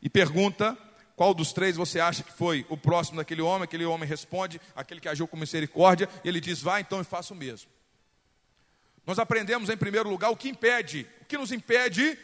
[0.00, 0.76] e pergunta
[1.14, 3.64] qual dos três você acha que foi o próximo daquele homem.
[3.64, 7.32] Aquele homem responde, aquele que agiu com misericórdia, e ele diz: Vá então e faça
[7.32, 7.70] o mesmo.
[9.06, 12.18] Nós aprendemos, em primeiro lugar, o que impede, o que nos impede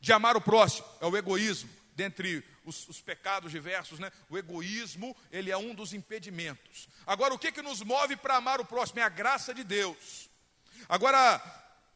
[0.00, 1.68] de amar o próximo é o egoísmo.
[1.94, 4.10] Dentre os, os, pecados diversos, né?
[4.28, 6.88] o egoísmo, ele é um dos impedimentos.
[7.06, 9.00] Agora, o que, que nos move para amar o próximo?
[9.00, 10.28] É a graça de Deus.
[10.88, 11.38] Agora,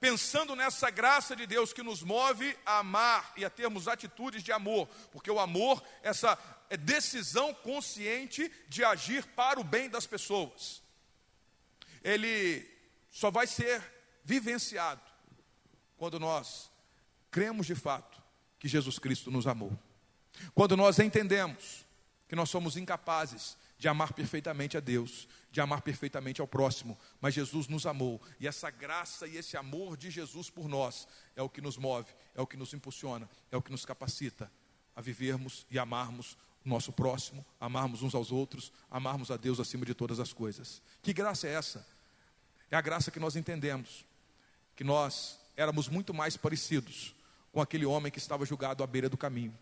[0.01, 4.53] pensando nessa graça de Deus que nos move a amar e a termos atitudes de
[4.53, 6.39] amor, porque o amor, essa
[6.69, 10.83] é decisão consciente de agir para o bem das pessoas.
[12.03, 12.69] Ele
[13.11, 13.83] só vai ser
[14.25, 15.01] vivenciado
[15.97, 16.71] quando nós
[17.31, 18.23] cremos de fato
[18.59, 19.73] que Jesus Cristo nos amou.
[20.55, 21.85] Quando nós entendemos
[22.29, 27.35] que nós somos incapazes de amar perfeitamente a Deus, de amar perfeitamente ao próximo, mas
[27.35, 31.07] Jesus nos amou, e essa graça e esse amor de Jesus por nós
[31.37, 34.51] é o que nos move, é o que nos impulsiona, é o que nos capacita
[34.97, 39.85] a vivermos e amarmos o nosso próximo, amarmos uns aos outros, amarmos a Deus acima
[39.85, 40.81] de todas as coisas.
[41.03, 41.87] Que graça é essa?
[42.71, 44.05] É a graça que nós entendemos
[44.75, 47.15] que nós éramos muito mais parecidos
[47.53, 49.57] com aquele homem que estava julgado à beira do caminho,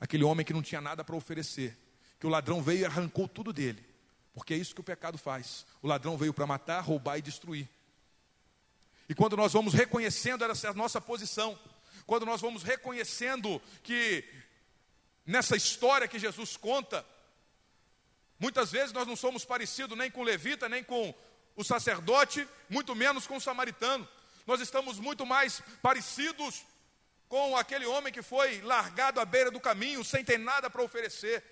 [0.00, 1.76] aquele homem que não tinha nada para oferecer,
[2.18, 3.84] que o ladrão veio e arrancou tudo dele,
[4.32, 5.66] porque é isso que o pecado faz.
[5.82, 7.68] O ladrão veio para matar, roubar e destruir.
[9.08, 11.58] E quando nós vamos reconhecendo essa nossa posição,
[12.06, 14.24] quando nós vamos reconhecendo que
[15.24, 17.04] nessa história que Jesus conta,
[18.38, 21.14] muitas vezes nós não somos parecidos nem com o levita, nem com
[21.56, 24.06] o sacerdote, muito menos com o samaritano.
[24.46, 26.64] Nós estamos muito mais parecidos
[27.28, 31.44] com aquele homem que foi largado à beira do caminho, sem ter nada para oferecer,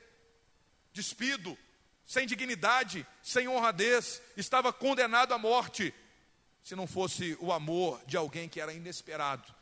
[0.92, 1.56] despido,
[2.04, 5.92] sem dignidade, sem honradez, estava condenado à morte,
[6.62, 9.54] se não fosse o amor de alguém que era inesperado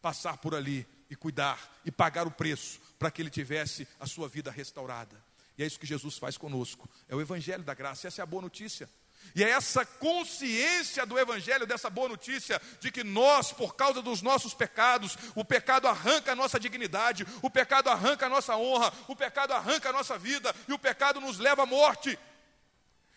[0.00, 4.28] passar por ali e cuidar e pagar o preço para que ele tivesse a sua
[4.28, 5.22] vida restaurada.
[5.56, 6.88] E é isso que Jesus faz conosco.
[7.08, 8.88] É o evangelho da graça, essa é a boa notícia.
[9.34, 14.22] E é essa consciência do Evangelho, dessa boa notícia, de que nós, por causa dos
[14.22, 19.14] nossos pecados, o pecado arranca a nossa dignidade, o pecado arranca a nossa honra, o
[19.14, 22.18] pecado arranca a nossa vida e o pecado nos leva à morte.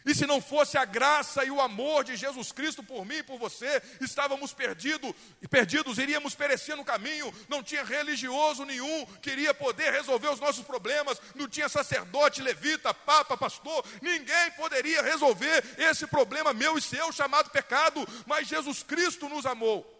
[0.05, 3.23] E se não fosse a graça e o amor de Jesus Cristo por mim e
[3.23, 5.13] por você, estávamos perdidos,
[5.49, 7.31] perdidos, iríamos perecer no caminho.
[7.47, 12.93] Não tinha religioso nenhum que iria poder resolver os nossos problemas, não tinha sacerdote, levita,
[12.93, 19.29] papa, pastor, ninguém poderia resolver esse problema meu e seu chamado pecado, mas Jesus Cristo
[19.29, 19.99] nos amou.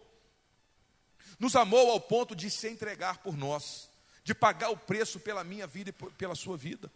[1.38, 3.88] Nos amou ao ponto de se entregar por nós,
[4.24, 6.90] de pagar o preço pela minha vida e pela sua vida.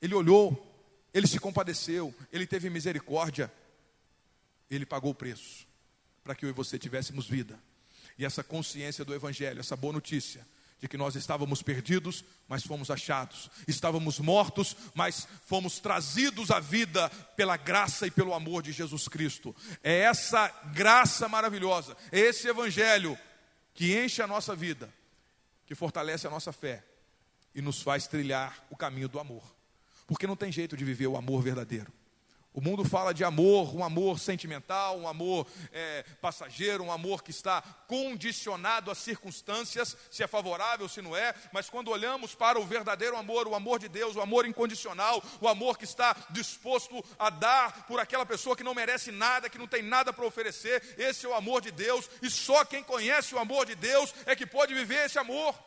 [0.00, 0.71] Ele olhou
[1.12, 3.52] ele se compadeceu, ele teve misericórdia,
[4.70, 5.66] ele pagou o preço
[6.24, 7.58] para que eu e você tivéssemos vida.
[8.18, 10.46] E essa consciência do Evangelho, essa boa notícia,
[10.82, 17.08] de que nós estávamos perdidos, mas fomos achados, estávamos mortos, mas fomos trazidos à vida
[17.36, 19.54] pela graça e pelo amor de Jesus Cristo.
[19.82, 23.16] É essa graça maravilhosa, é esse Evangelho
[23.74, 24.92] que enche a nossa vida,
[25.66, 26.84] que fortalece a nossa fé
[27.54, 29.44] e nos faz trilhar o caminho do amor.
[30.06, 31.92] Porque não tem jeito de viver o amor verdadeiro.
[32.54, 37.30] O mundo fala de amor, um amor sentimental, um amor é, passageiro, um amor que
[37.30, 41.34] está condicionado às circunstâncias, se é favorável, se não é.
[41.50, 45.48] Mas quando olhamos para o verdadeiro amor, o amor de Deus, o amor incondicional, o
[45.48, 49.66] amor que está disposto a dar por aquela pessoa que não merece nada, que não
[49.66, 52.10] tem nada para oferecer, esse é o amor de Deus.
[52.20, 55.58] E só quem conhece o amor de Deus é que pode viver esse amor.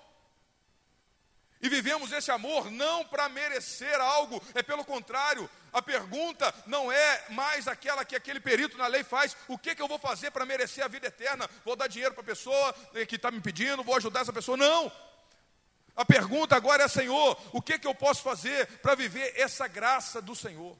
[1.62, 5.49] E vivemos esse amor não para merecer algo, é pelo contrário.
[5.72, 9.82] A pergunta não é mais aquela que aquele perito na lei faz: o que, que
[9.82, 11.49] eu vou fazer para merecer a vida eterna?
[11.64, 12.74] Vou dar dinheiro para a pessoa
[13.08, 14.58] que está me pedindo, vou ajudar essa pessoa?
[14.58, 14.91] Não.
[15.95, 20.22] A pergunta agora é: Senhor, o que, que eu posso fazer para viver essa graça
[20.22, 20.78] do Senhor?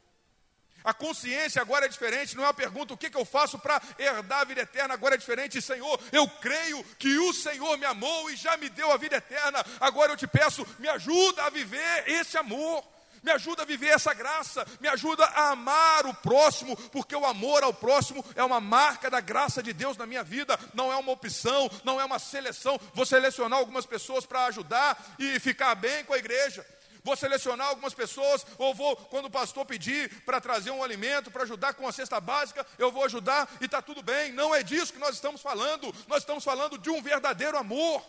[0.86, 3.81] A consciência agora é diferente, não é uma pergunta o que, que eu faço para
[3.97, 8.29] herdar a vida eterna, agora é diferente, Senhor, eu creio que o Senhor me amou
[8.29, 12.03] e já me deu a vida eterna, agora eu te peço, me ajuda a viver
[12.07, 12.83] esse amor.
[13.23, 17.63] Me ajuda a viver essa graça, me ajuda a amar o próximo, porque o amor
[17.63, 21.11] ao próximo é uma marca da graça de Deus na minha vida, não é uma
[21.11, 22.79] opção, não é uma seleção.
[22.93, 26.63] Vou selecionar algumas pessoas para ajudar e ficar bem com a igreja
[27.05, 31.43] vou selecionar algumas pessoas, ou vou, quando o pastor pedir para trazer um alimento, para
[31.43, 34.31] ajudar com a cesta básica, eu vou ajudar e está tudo bem.
[34.31, 38.03] Não é disso que nós estamos falando, nós estamos falando de um verdadeiro amor.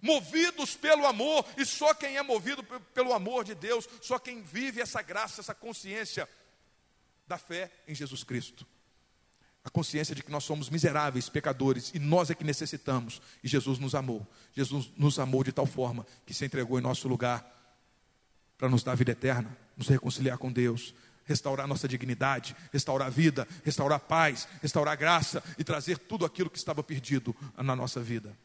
[0.00, 2.62] Movidos pelo amor, e só quem é movido
[2.94, 6.26] pelo amor de Deus, só quem vive essa graça, essa consciência
[7.26, 8.64] da fé em Jesus Cristo.
[9.64, 13.20] A consciência de que nós somos miseráveis, pecadores, e nós é que necessitamos.
[13.42, 14.26] E Jesus nos amou.
[14.54, 17.59] Jesus nos amou de tal forma que se entregou em nosso lugar
[18.60, 20.94] para nos dar vida eterna, nos reconciliar com Deus,
[21.24, 26.26] restaurar nossa dignidade, restaurar a vida, restaurar a paz, restaurar a graça e trazer tudo
[26.26, 28.36] aquilo que estava perdido na nossa vida.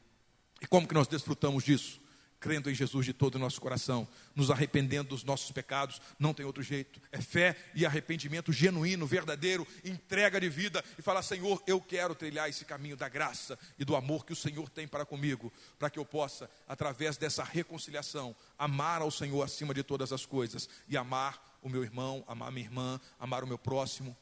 [0.61, 1.99] E como que nós desfrutamos disso?
[2.39, 6.45] Crendo em Jesus de todo o nosso coração, nos arrependendo dos nossos pecados, não tem
[6.45, 7.01] outro jeito.
[7.11, 12.49] É fé e arrependimento genuíno, verdadeiro, entrega de vida e falar: Senhor, eu quero trilhar
[12.49, 15.99] esse caminho da graça e do amor que o Senhor tem para comigo, para que
[15.99, 21.57] eu possa, através dessa reconciliação, amar ao Senhor acima de todas as coisas e amar
[21.61, 24.15] o meu irmão, amar minha irmã, amar o meu próximo.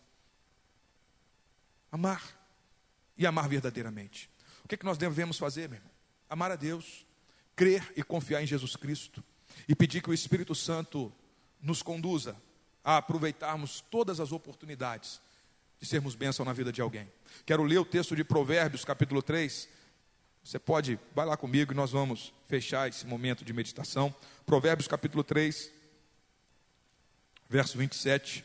[1.91, 2.23] Amar
[3.17, 4.29] e amar verdadeiramente.
[4.63, 5.91] O que, é que nós devemos fazer, meu irmão?
[6.29, 7.05] Amar a Deus
[7.55, 9.23] crer e confiar em Jesus Cristo
[9.67, 11.11] e pedir que o Espírito Santo
[11.61, 12.35] nos conduza
[12.83, 15.21] a aproveitarmos todas as oportunidades
[15.79, 17.11] de sermos bênção na vida de alguém.
[17.45, 19.69] Quero ler o texto de Provérbios, capítulo 3.
[20.43, 24.13] Você pode, vai lá comigo e nós vamos fechar esse momento de meditação.
[24.45, 25.71] Provérbios, capítulo 3,
[27.49, 28.43] verso 27.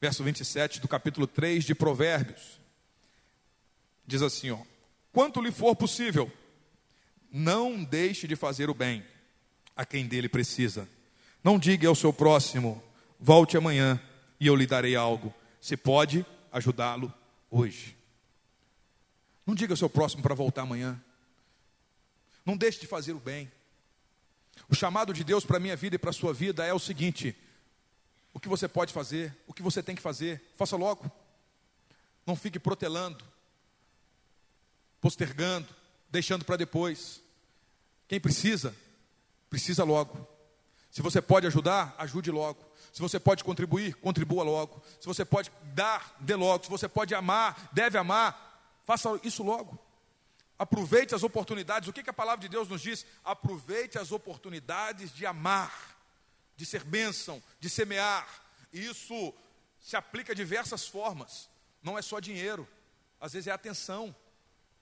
[0.00, 2.59] Verso 27 do capítulo 3 de Provérbios
[4.10, 4.58] diz assim: ó,
[5.12, 6.30] quanto lhe for possível,
[7.30, 9.04] não deixe de fazer o bem
[9.76, 10.88] a quem dele precisa.
[11.42, 12.82] Não diga ao seu próximo,
[13.18, 13.98] volte amanhã
[14.38, 15.32] e eu lhe darei algo.
[15.60, 17.12] Se pode ajudá-lo
[17.50, 17.96] hoje.
[19.46, 21.00] Não diga ao seu próximo para voltar amanhã.
[22.44, 23.50] Não deixe de fazer o bem.
[24.68, 26.78] O chamado de Deus para a minha vida e para a sua vida é o
[26.78, 27.36] seguinte:
[28.34, 31.10] o que você pode fazer, o que você tem que fazer, faça logo.
[32.26, 33.24] Não fique protelando,
[35.00, 35.68] postergando,
[36.10, 37.22] deixando para depois.
[38.06, 38.74] Quem precisa,
[39.48, 40.26] precisa logo.
[40.90, 42.64] Se você pode ajudar, ajude logo.
[42.92, 44.82] Se você pode contribuir, contribua logo.
[45.00, 46.64] Se você pode dar, dê logo.
[46.64, 49.78] Se você pode amar, deve amar, faça isso logo.
[50.58, 51.88] Aproveite as oportunidades.
[51.88, 53.06] O que, que a palavra de Deus nos diz?
[53.24, 55.96] Aproveite as oportunidades de amar,
[56.56, 58.28] de ser bênção, de semear.
[58.72, 59.32] E isso
[59.80, 61.48] se aplica de diversas formas.
[61.82, 62.68] Não é só dinheiro,
[63.20, 64.14] às vezes é atenção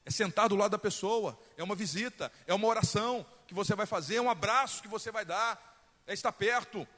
[0.09, 3.85] é sentar do lado da pessoa, é uma visita, é uma oração que você vai
[3.85, 5.61] fazer, é um abraço que você vai dar,
[6.07, 6.89] é estar perto.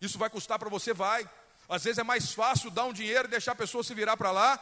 [0.00, 0.94] Isso vai custar para você?
[0.94, 1.28] Vai.
[1.68, 4.30] Às vezes é mais fácil dar um dinheiro e deixar a pessoa se virar para
[4.30, 4.58] lá,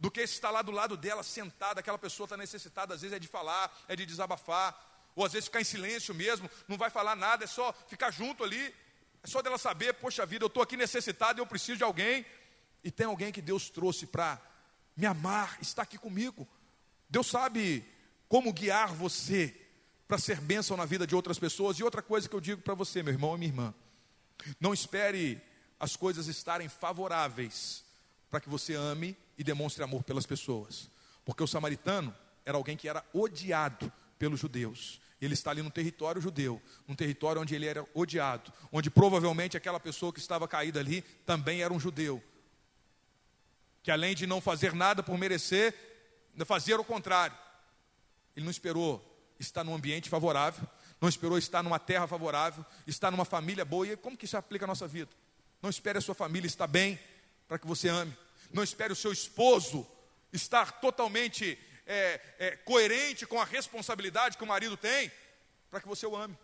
[0.00, 3.18] do que estar lá do lado dela, sentada, aquela pessoa está necessitada, às vezes é
[3.18, 4.74] de falar, é de desabafar,
[5.14, 8.42] ou às vezes ficar em silêncio mesmo, não vai falar nada, é só ficar junto
[8.42, 8.74] ali,
[9.22, 12.24] é só dela saber, poxa vida, eu estou aqui necessitado, eu preciso de alguém,
[12.82, 14.40] e tem alguém que Deus trouxe para
[14.96, 16.48] me amar, está aqui comigo.
[17.08, 17.84] Deus sabe
[18.28, 19.54] como guiar você
[20.06, 21.78] para ser bênção na vida de outras pessoas.
[21.78, 23.74] E outra coisa que eu digo para você, meu irmão e minha irmã:
[24.60, 25.40] não espere
[25.78, 27.84] as coisas estarem favoráveis
[28.30, 30.88] para que você ame e demonstre amor pelas pessoas.
[31.24, 35.00] Porque o samaritano era alguém que era odiado pelos judeus.
[35.20, 39.80] Ele está ali no território judeu, num território onde ele era odiado, onde provavelmente aquela
[39.80, 42.22] pessoa que estava caída ali também era um judeu.
[43.82, 45.74] Que além de não fazer nada por merecer,
[46.44, 47.36] fazia o contrário.
[48.36, 49.02] Ele não esperou
[49.38, 50.66] estar num ambiente favorável,
[51.00, 53.86] não esperou estar numa terra favorável, estar numa família boa.
[53.86, 55.10] E como que isso aplica a nossa vida?
[55.62, 56.98] Não espere a sua família estar bem
[57.46, 58.16] para que você ame.
[58.52, 59.86] Não espere o seu esposo
[60.32, 65.10] estar totalmente é, é, coerente com a responsabilidade que o marido tem
[65.70, 66.36] para que você o ame.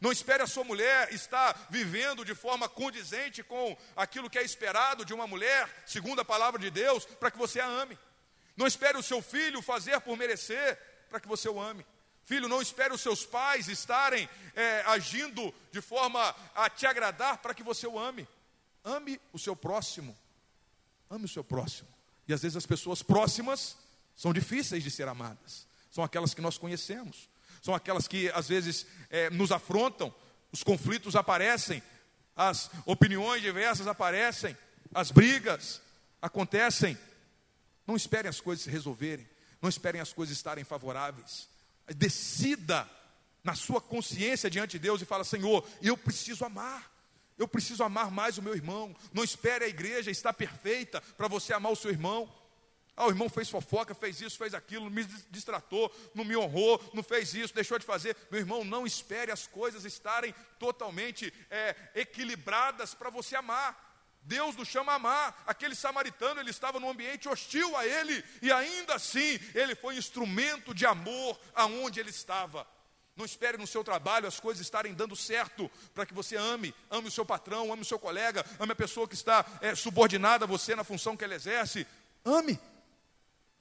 [0.00, 5.04] Não espere a sua mulher estar vivendo de forma condizente com aquilo que é esperado
[5.04, 7.98] de uma mulher, segundo a palavra de Deus, para que você a ame.
[8.60, 11.82] Não espere o seu filho fazer por merecer para que você o ame.
[12.26, 17.54] Filho, não espere os seus pais estarem é, agindo de forma a te agradar para
[17.54, 18.28] que você o ame.
[18.84, 20.14] Ame o seu próximo.
[21.08, 21.88] Ame o seu próximo.
[22.28, 23.78] E às vezes as pessoas próximas
[24.14, 25.66] são difíceis de ser amadas.
[25.90, 27.30] São aquelas que nós conhecemos.
[27.62, 30.14] São aquelas que às vezes é, nos afrontam.
[30.52, 31.82] Os conflitos aparecem.
[32.36, 34.54] As opiniões diversas aparecem.
[34.92, 35.80] As brigas
[36.20, 36.98] acontecem.
[37.86, 39.28] Não esperem as coisas se resolverem.
[39.60, 41.48] Não esperem as coisas estarem favoráveis.
[41.88, 42.88] Decida
[43.42, 46.90] na sua consciência diante de Deus e fala: Senhor, eu preciso amar.
[47.36, 48.94] Eu preciso amar mais o meu irmão.
[49.12, 52.30] Não espere a igreja estar perfeita para você amar o seu irmão.
[52.94, 57.02] Ah, o irmão fez fofoca, fez isso, fez aquilo, me distratou, não me honrou, não
[57.02, 58.14] fez isso, deixou de fazer.
[58.30, 63.89] Meu irmão, não espere as coisas estarem totalmente é, equilibradas para você amar.
[64.22, 65.42] Deus nos chama a amar.
[65.46, 70.74] Aquele samaritano, ele estava num ambiente hostil a ele, e ainda assim, ele foi instrumento
[70.74, 72.66] de amor aonde ele estava.
[73.16, 76.74] Não espere no seu trabalho as coisas estarem dando certo para que você ame.
[76.90, 80.44] Ame o seu patrão, ame o seu colega, ame a pessoa que está é, subordinada
[80.44, 81.86] a você na função que ela exerce.
[82.24, 82.58] Ame.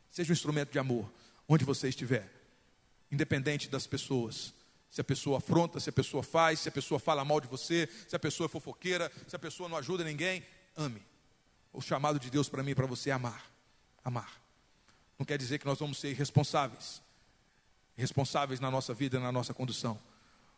[0.10, 1.12] Seja um instrumento de amor
[1.48, 2.32] onde você estiver,
[3.12, 4.54] independente das pessoas.
[4.90, 7.88] Se a pessoa afronta, se a pessoa faz, se a pessoa fala mal de você,
[8.08, 10.44] se a pessoa é fofoqueira, se a pessoa não ajuda ninguém,
[10.76, 11.02] ame.
[11.72, 13.52] O chamado de Deus para mim e para você é amar.
[14.04, 14.42] Amar.
[15.18, 17.02] Não quer dizer que nós vamos ser irresponsáveis
[18.00, 20.00] responsáveis na nossa vida e na nossa condução.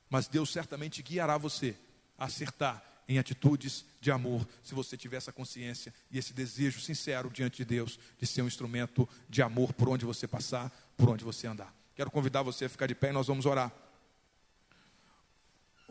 [0.10, 1.76] Mas Deus certamente guiará você
[2.18, 7.30] a acertar em atitudes de amor, se você tiver essa consciência e esse desejo sincero
[7.30, 11.26] diante de Deus de ser um instrumento de amor por onde você passar, por onde
[11.26, 11.74] você andar.
[11.96, 13.74] Quero convidar você a ficar de pé e nós vamos orar.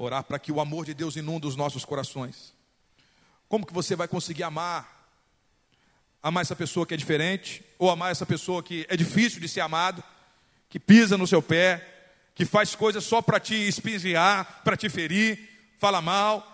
[0.03, 2.55] Orar para que o amor de Deus inunde os nossos corações.
[3.49, 4.99] Como que você vai conseguir amar?
[6.23, 9.61] Amar essa pessoa que é diferente, ou amar essa pessoa que é difícil de ser
[9.61, 10.03] amado?
[10.71, 11.85] que pisa no seu pé,
[12.33, 16.47] que faz coisas só para te espinhar, para te ferir, fala mal,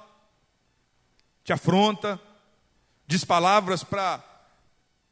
[1.45, 2.19] te afronta,
[3.07, 4.25] diz palavras para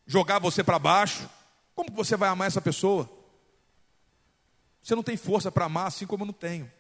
[0.06, 1.28] jogar você para baixo.
[1.74, 3.08] Como você vai amar essa pessoa?
[4.82, 6.70] Você não tem força para amar, assim como eu não tenho.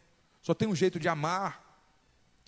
[0.44, 1.58] Só tem um jeito de amar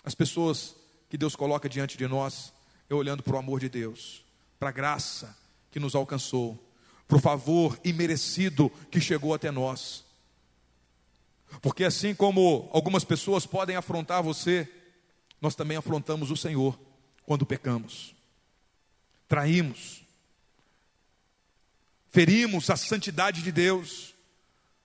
[0.03, 0.75] as pessoas
[1.09, 2.53] que Deus coloca diante de nós,
[2.87, 4.23] é olhando para o amor de Deus,
[4.59, 5.35] para a graça
[5.71, 6.63] que nos alcançou
[7.07, 10.05] para o favor imerecido que chegou até nós.
[11.59, 14.69] Porque assim como algumas pessoas podem afrontar você,
[15.41, 16.79] nós também afrontamos o Senhor
[17.25, 18.13] quando pecamos,
[19.27, 20.03] traímos,
[22.11, 24.13] ferimos a santidade de Deus,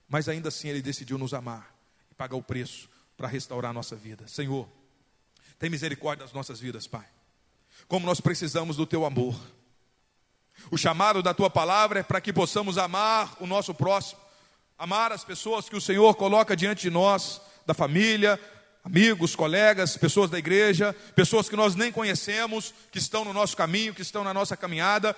[0.09, 1.75] mas ainda assim Ele decidiu nos amar
[2.11, 2.92] e pagar o preço
[3.23, 4.27] para restaurar a nossa vida.
[4.27, 4.67] Senhor,
[5.57, 7.05] tem misericórdia das nossas vidas, Pai.
[7.87, 9.33] Como nós precisamos do Teu amor.
[10.69, 14.19] O chamado da tua palavra é para que possamos amar o nosso próximo,
[14.77, 18.37] amar as pessoas que o Senhor coloca diante de nós, da família,
[18.83, 23.93] amigos, colegas, pessoas da igreja, pessoas que nós nem conhecemos, que estão no nosso caminho,
[23.93, 25.15] que estão na nossa caminhada.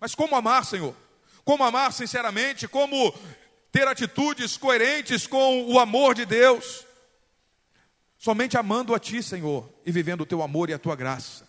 [0.00, 0.96] Mas como amar, Senhor?
[1.44, 2.66] Como amar sinceramente?
[2.66, 3.14] Como
[3.70, 6.85] ter atitudes coerentes com o amor de Deus?
[8.26, 11.46] Somente amando a Ti, Senhor, e vivendo o Teu amor e a Tua graça.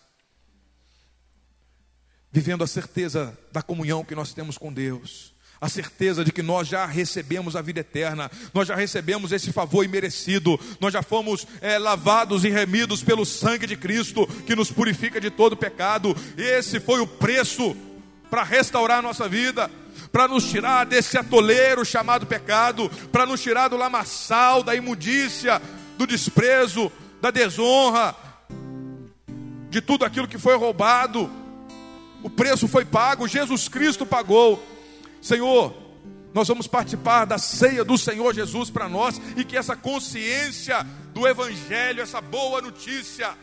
[2.30, 6.68] Vivendo a certeza da comunhão que nós temos com Deus, a certeza de que nós
[6.68, 11.78] já recebemos a vida eterna, nós já recebemos esse favor imerecido, nós já fomos é,
[11.78, 16.14] lavados e remidos pelo sangue de Cristo que nos purifica de todo pecado.
[16.36, 17.76] Esse foi o preço
[18.30, 19.68] para restaurar a nossa vida,
[20.12, 25.60] para nos tirar desse atoleiro chamado pecado, para nos tirar do lamaçal, da imundícia,
[25.98, 26.90] do desprezo,
[27.20, 28.16] da desonra,
[29.68, 31.30] de tudo aquilo que foi roubado
[32.22, 34.62] o preço foi pago, Jesus Cristo pagou.
[35.22, 35.74] Senhor,
[36.34, 40.84] nós vamos participar da ceia do Senhor Jesus para nós e que essa consciência
[41.14, 43.36] do Evangelho, essa boa notícia,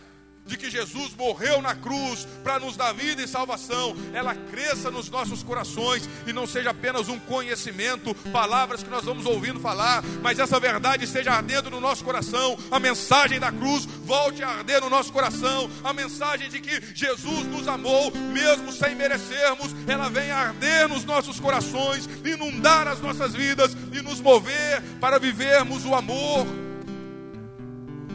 [0.45, 5.09] de que Jesus morreu na cruz para nos dar vida e salvação, ela cresça nos
[5.09, 10.39] nossos corações e não seja apenas um conhecimento, palavras que nós vamos ouvindo falar, mas
[10.39, 12.57] essa verdade esteja ardendo no nosso coração.
[12.69, 15.69] A mensagem da cruz volte a arder no nosso coração.
[15.83, 21.39] A mensagem de que Jesus nos amou, mesmo sem merecermos, ela vem arder nos nossos
[21.39, 26.45] corações, inundar as nossas vidas e nos mover para vivermos o amor.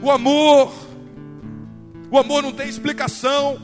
[0.02, 0.89] O amor
[2.10, 3.60] o amor não tem explicação.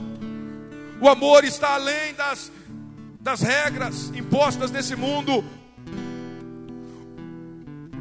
[1.01, 2.53] O amor está além das,
[3.21, 5.45] das regras impostas nesse mundo.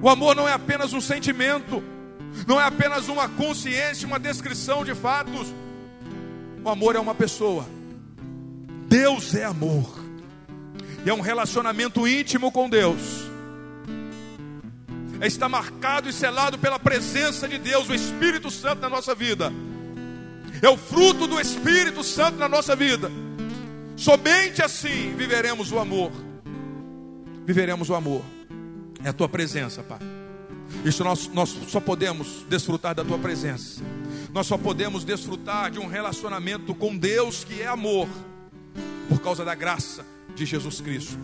[0.01, 1.83] O amor não é apenas um sentimento,
[2.45, 5.51] não é apenas uma consciência, uma descrição de fatos.
[6.63, 7.65] O amor é uma pessoa.
[8.87, 10.05] Deus é amor.
[11.03, 13.01] E é um relacionamento íntimo com Deus.
[15.19, 19.51] É estar marcado e selado pela presença de Deus, o Espírito Santo na nossa vida
[20.65, 23.11] é o fruto do Espírito Santo na nossa vida.
[23.95, 26.11] Somente assim viveremos o amor.
[27.45, 28.23] Viveremos o amor.
[29.03, 29.99] É a tua presença, Pai.
[30.83, 33.81] Isso nós, nós só podemos desfrutar da tua presença.
[34.33, 38.09] Nós só podemos desfrutar de um relacionamento com Deus que é amor,
[39.07, 40.03] por causa da graça
[40.35, 41.19] de Jesus Cristo,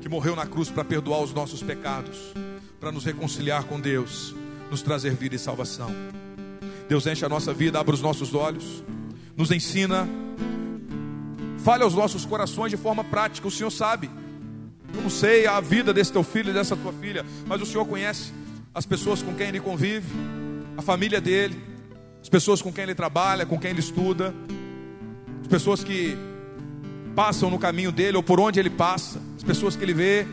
[0.00, 2.32] que morreu na cruz para perdoar os nossos pecados,
[2.78, 4.34] para nos reconciliar com Deus,
[4.70, 5.90] nos trazer vida e salvação.
[6.88, 8.84] Deus enche a nossa vida, abre os nossos olhos,
[9.36, 10.08] nos ensina,
[11.58, 13.48] fale aos nossos corações de forma prática.
[13.48, 14.10] O Senhor sabe.
[14.94, 17.84] Eu não sei a vida desse teu filho e dessa tua filha, mas o Senhor
[17.84, 18.32] conhece
[18.72, 20.06] as pessoas com quem ele convive,
[20.76, 21.60] a família dele,
[22.22, 24.34] as pessoas com quem ele trabalha, com quem ele estuda,
[25.40, 26.16] as pessoas que
[27.14, 30.26] passam no caminho dele ou por onde ele passa, as pessoas que ele vê,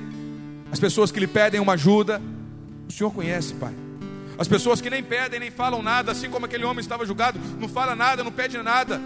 [0.71, 2.21] as pessoas que lhe pedem uma ajuda.
[2.87, 3.73] O Senhor conhece, Pai.
[4.37, 7.67] As pessoas que nem pedem, nem falam nada, assim como aquele homem estava julgado, não
[7.67, 8.99] fala nada, não pede nada.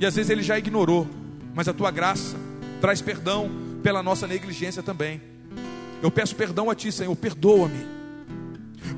[0.00, 1.06] E às vezes ele já ignorou,
[1.54, 2.36] mas a tua graça
[2.80, 3.50] traz perdão
[3.82, 5.20] pela nossa negligência também.
[6.02, 7.94] Eu peço perdão a ti, Senhor, perdoa-me.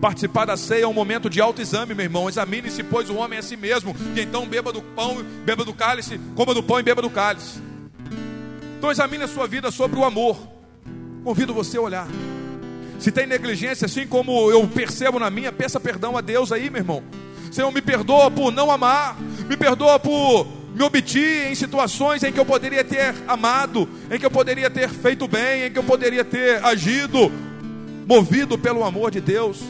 [0.00, 2.28] Participar da ceia é um momento de autoexame, meu irmão.
[2.28, 3.94] Examine-se, pois, o homem é a si mesmo.
[4.14, 7.60] E então beba do pão, beba do cálice, coma do pão e beba do cálice.
[8.78, 10.36] Então examine a sua vida sobre o amor.
[11.24, 12.08] Convido você a olhar.
[12.98, 16.80] Se tem negligência, assim como eu percebo na minha, peça perdão a Deus aí, meu
[16.80, 17.02] irmão.
[17.50, 19.16] Senhor, me perdoa por não amar,
[19.48, 24.26] me perdoa por me omitir em situações em que eu poderia ter amado, em que
[24.26, 27.32] eu poderia ter feito bem, em que eu poderia ter agido,
[28.06, 29.62] movido pelo amor de Deus.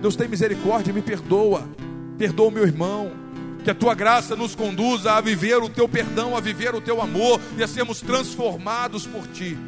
[0.00, 1.68] Deus tem misericórdia, me perdoa,
[2.16, 3.12] perdoa o meu irmão,
[3.62, 7.02] que a tua graça nos conduza a viver o teu perdão, a viver o teu
[7.02, 9.58] amor e a sermos transformados por ti.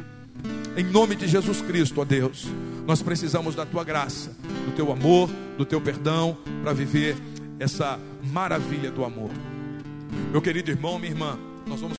[0.79, 2.47] Em nome de Jesus Cristo, ó Deus,
[2.87, 4.33] nós precisamos da tua graça,
[4.65, 7.17] do teu amor, do teu perdão, para viver
[7.59, 7.99] essa
[8.31, 9.29] maravilha do amor.
[10.31, 11.97] Meu querido irmão, minha irmã, nós vamos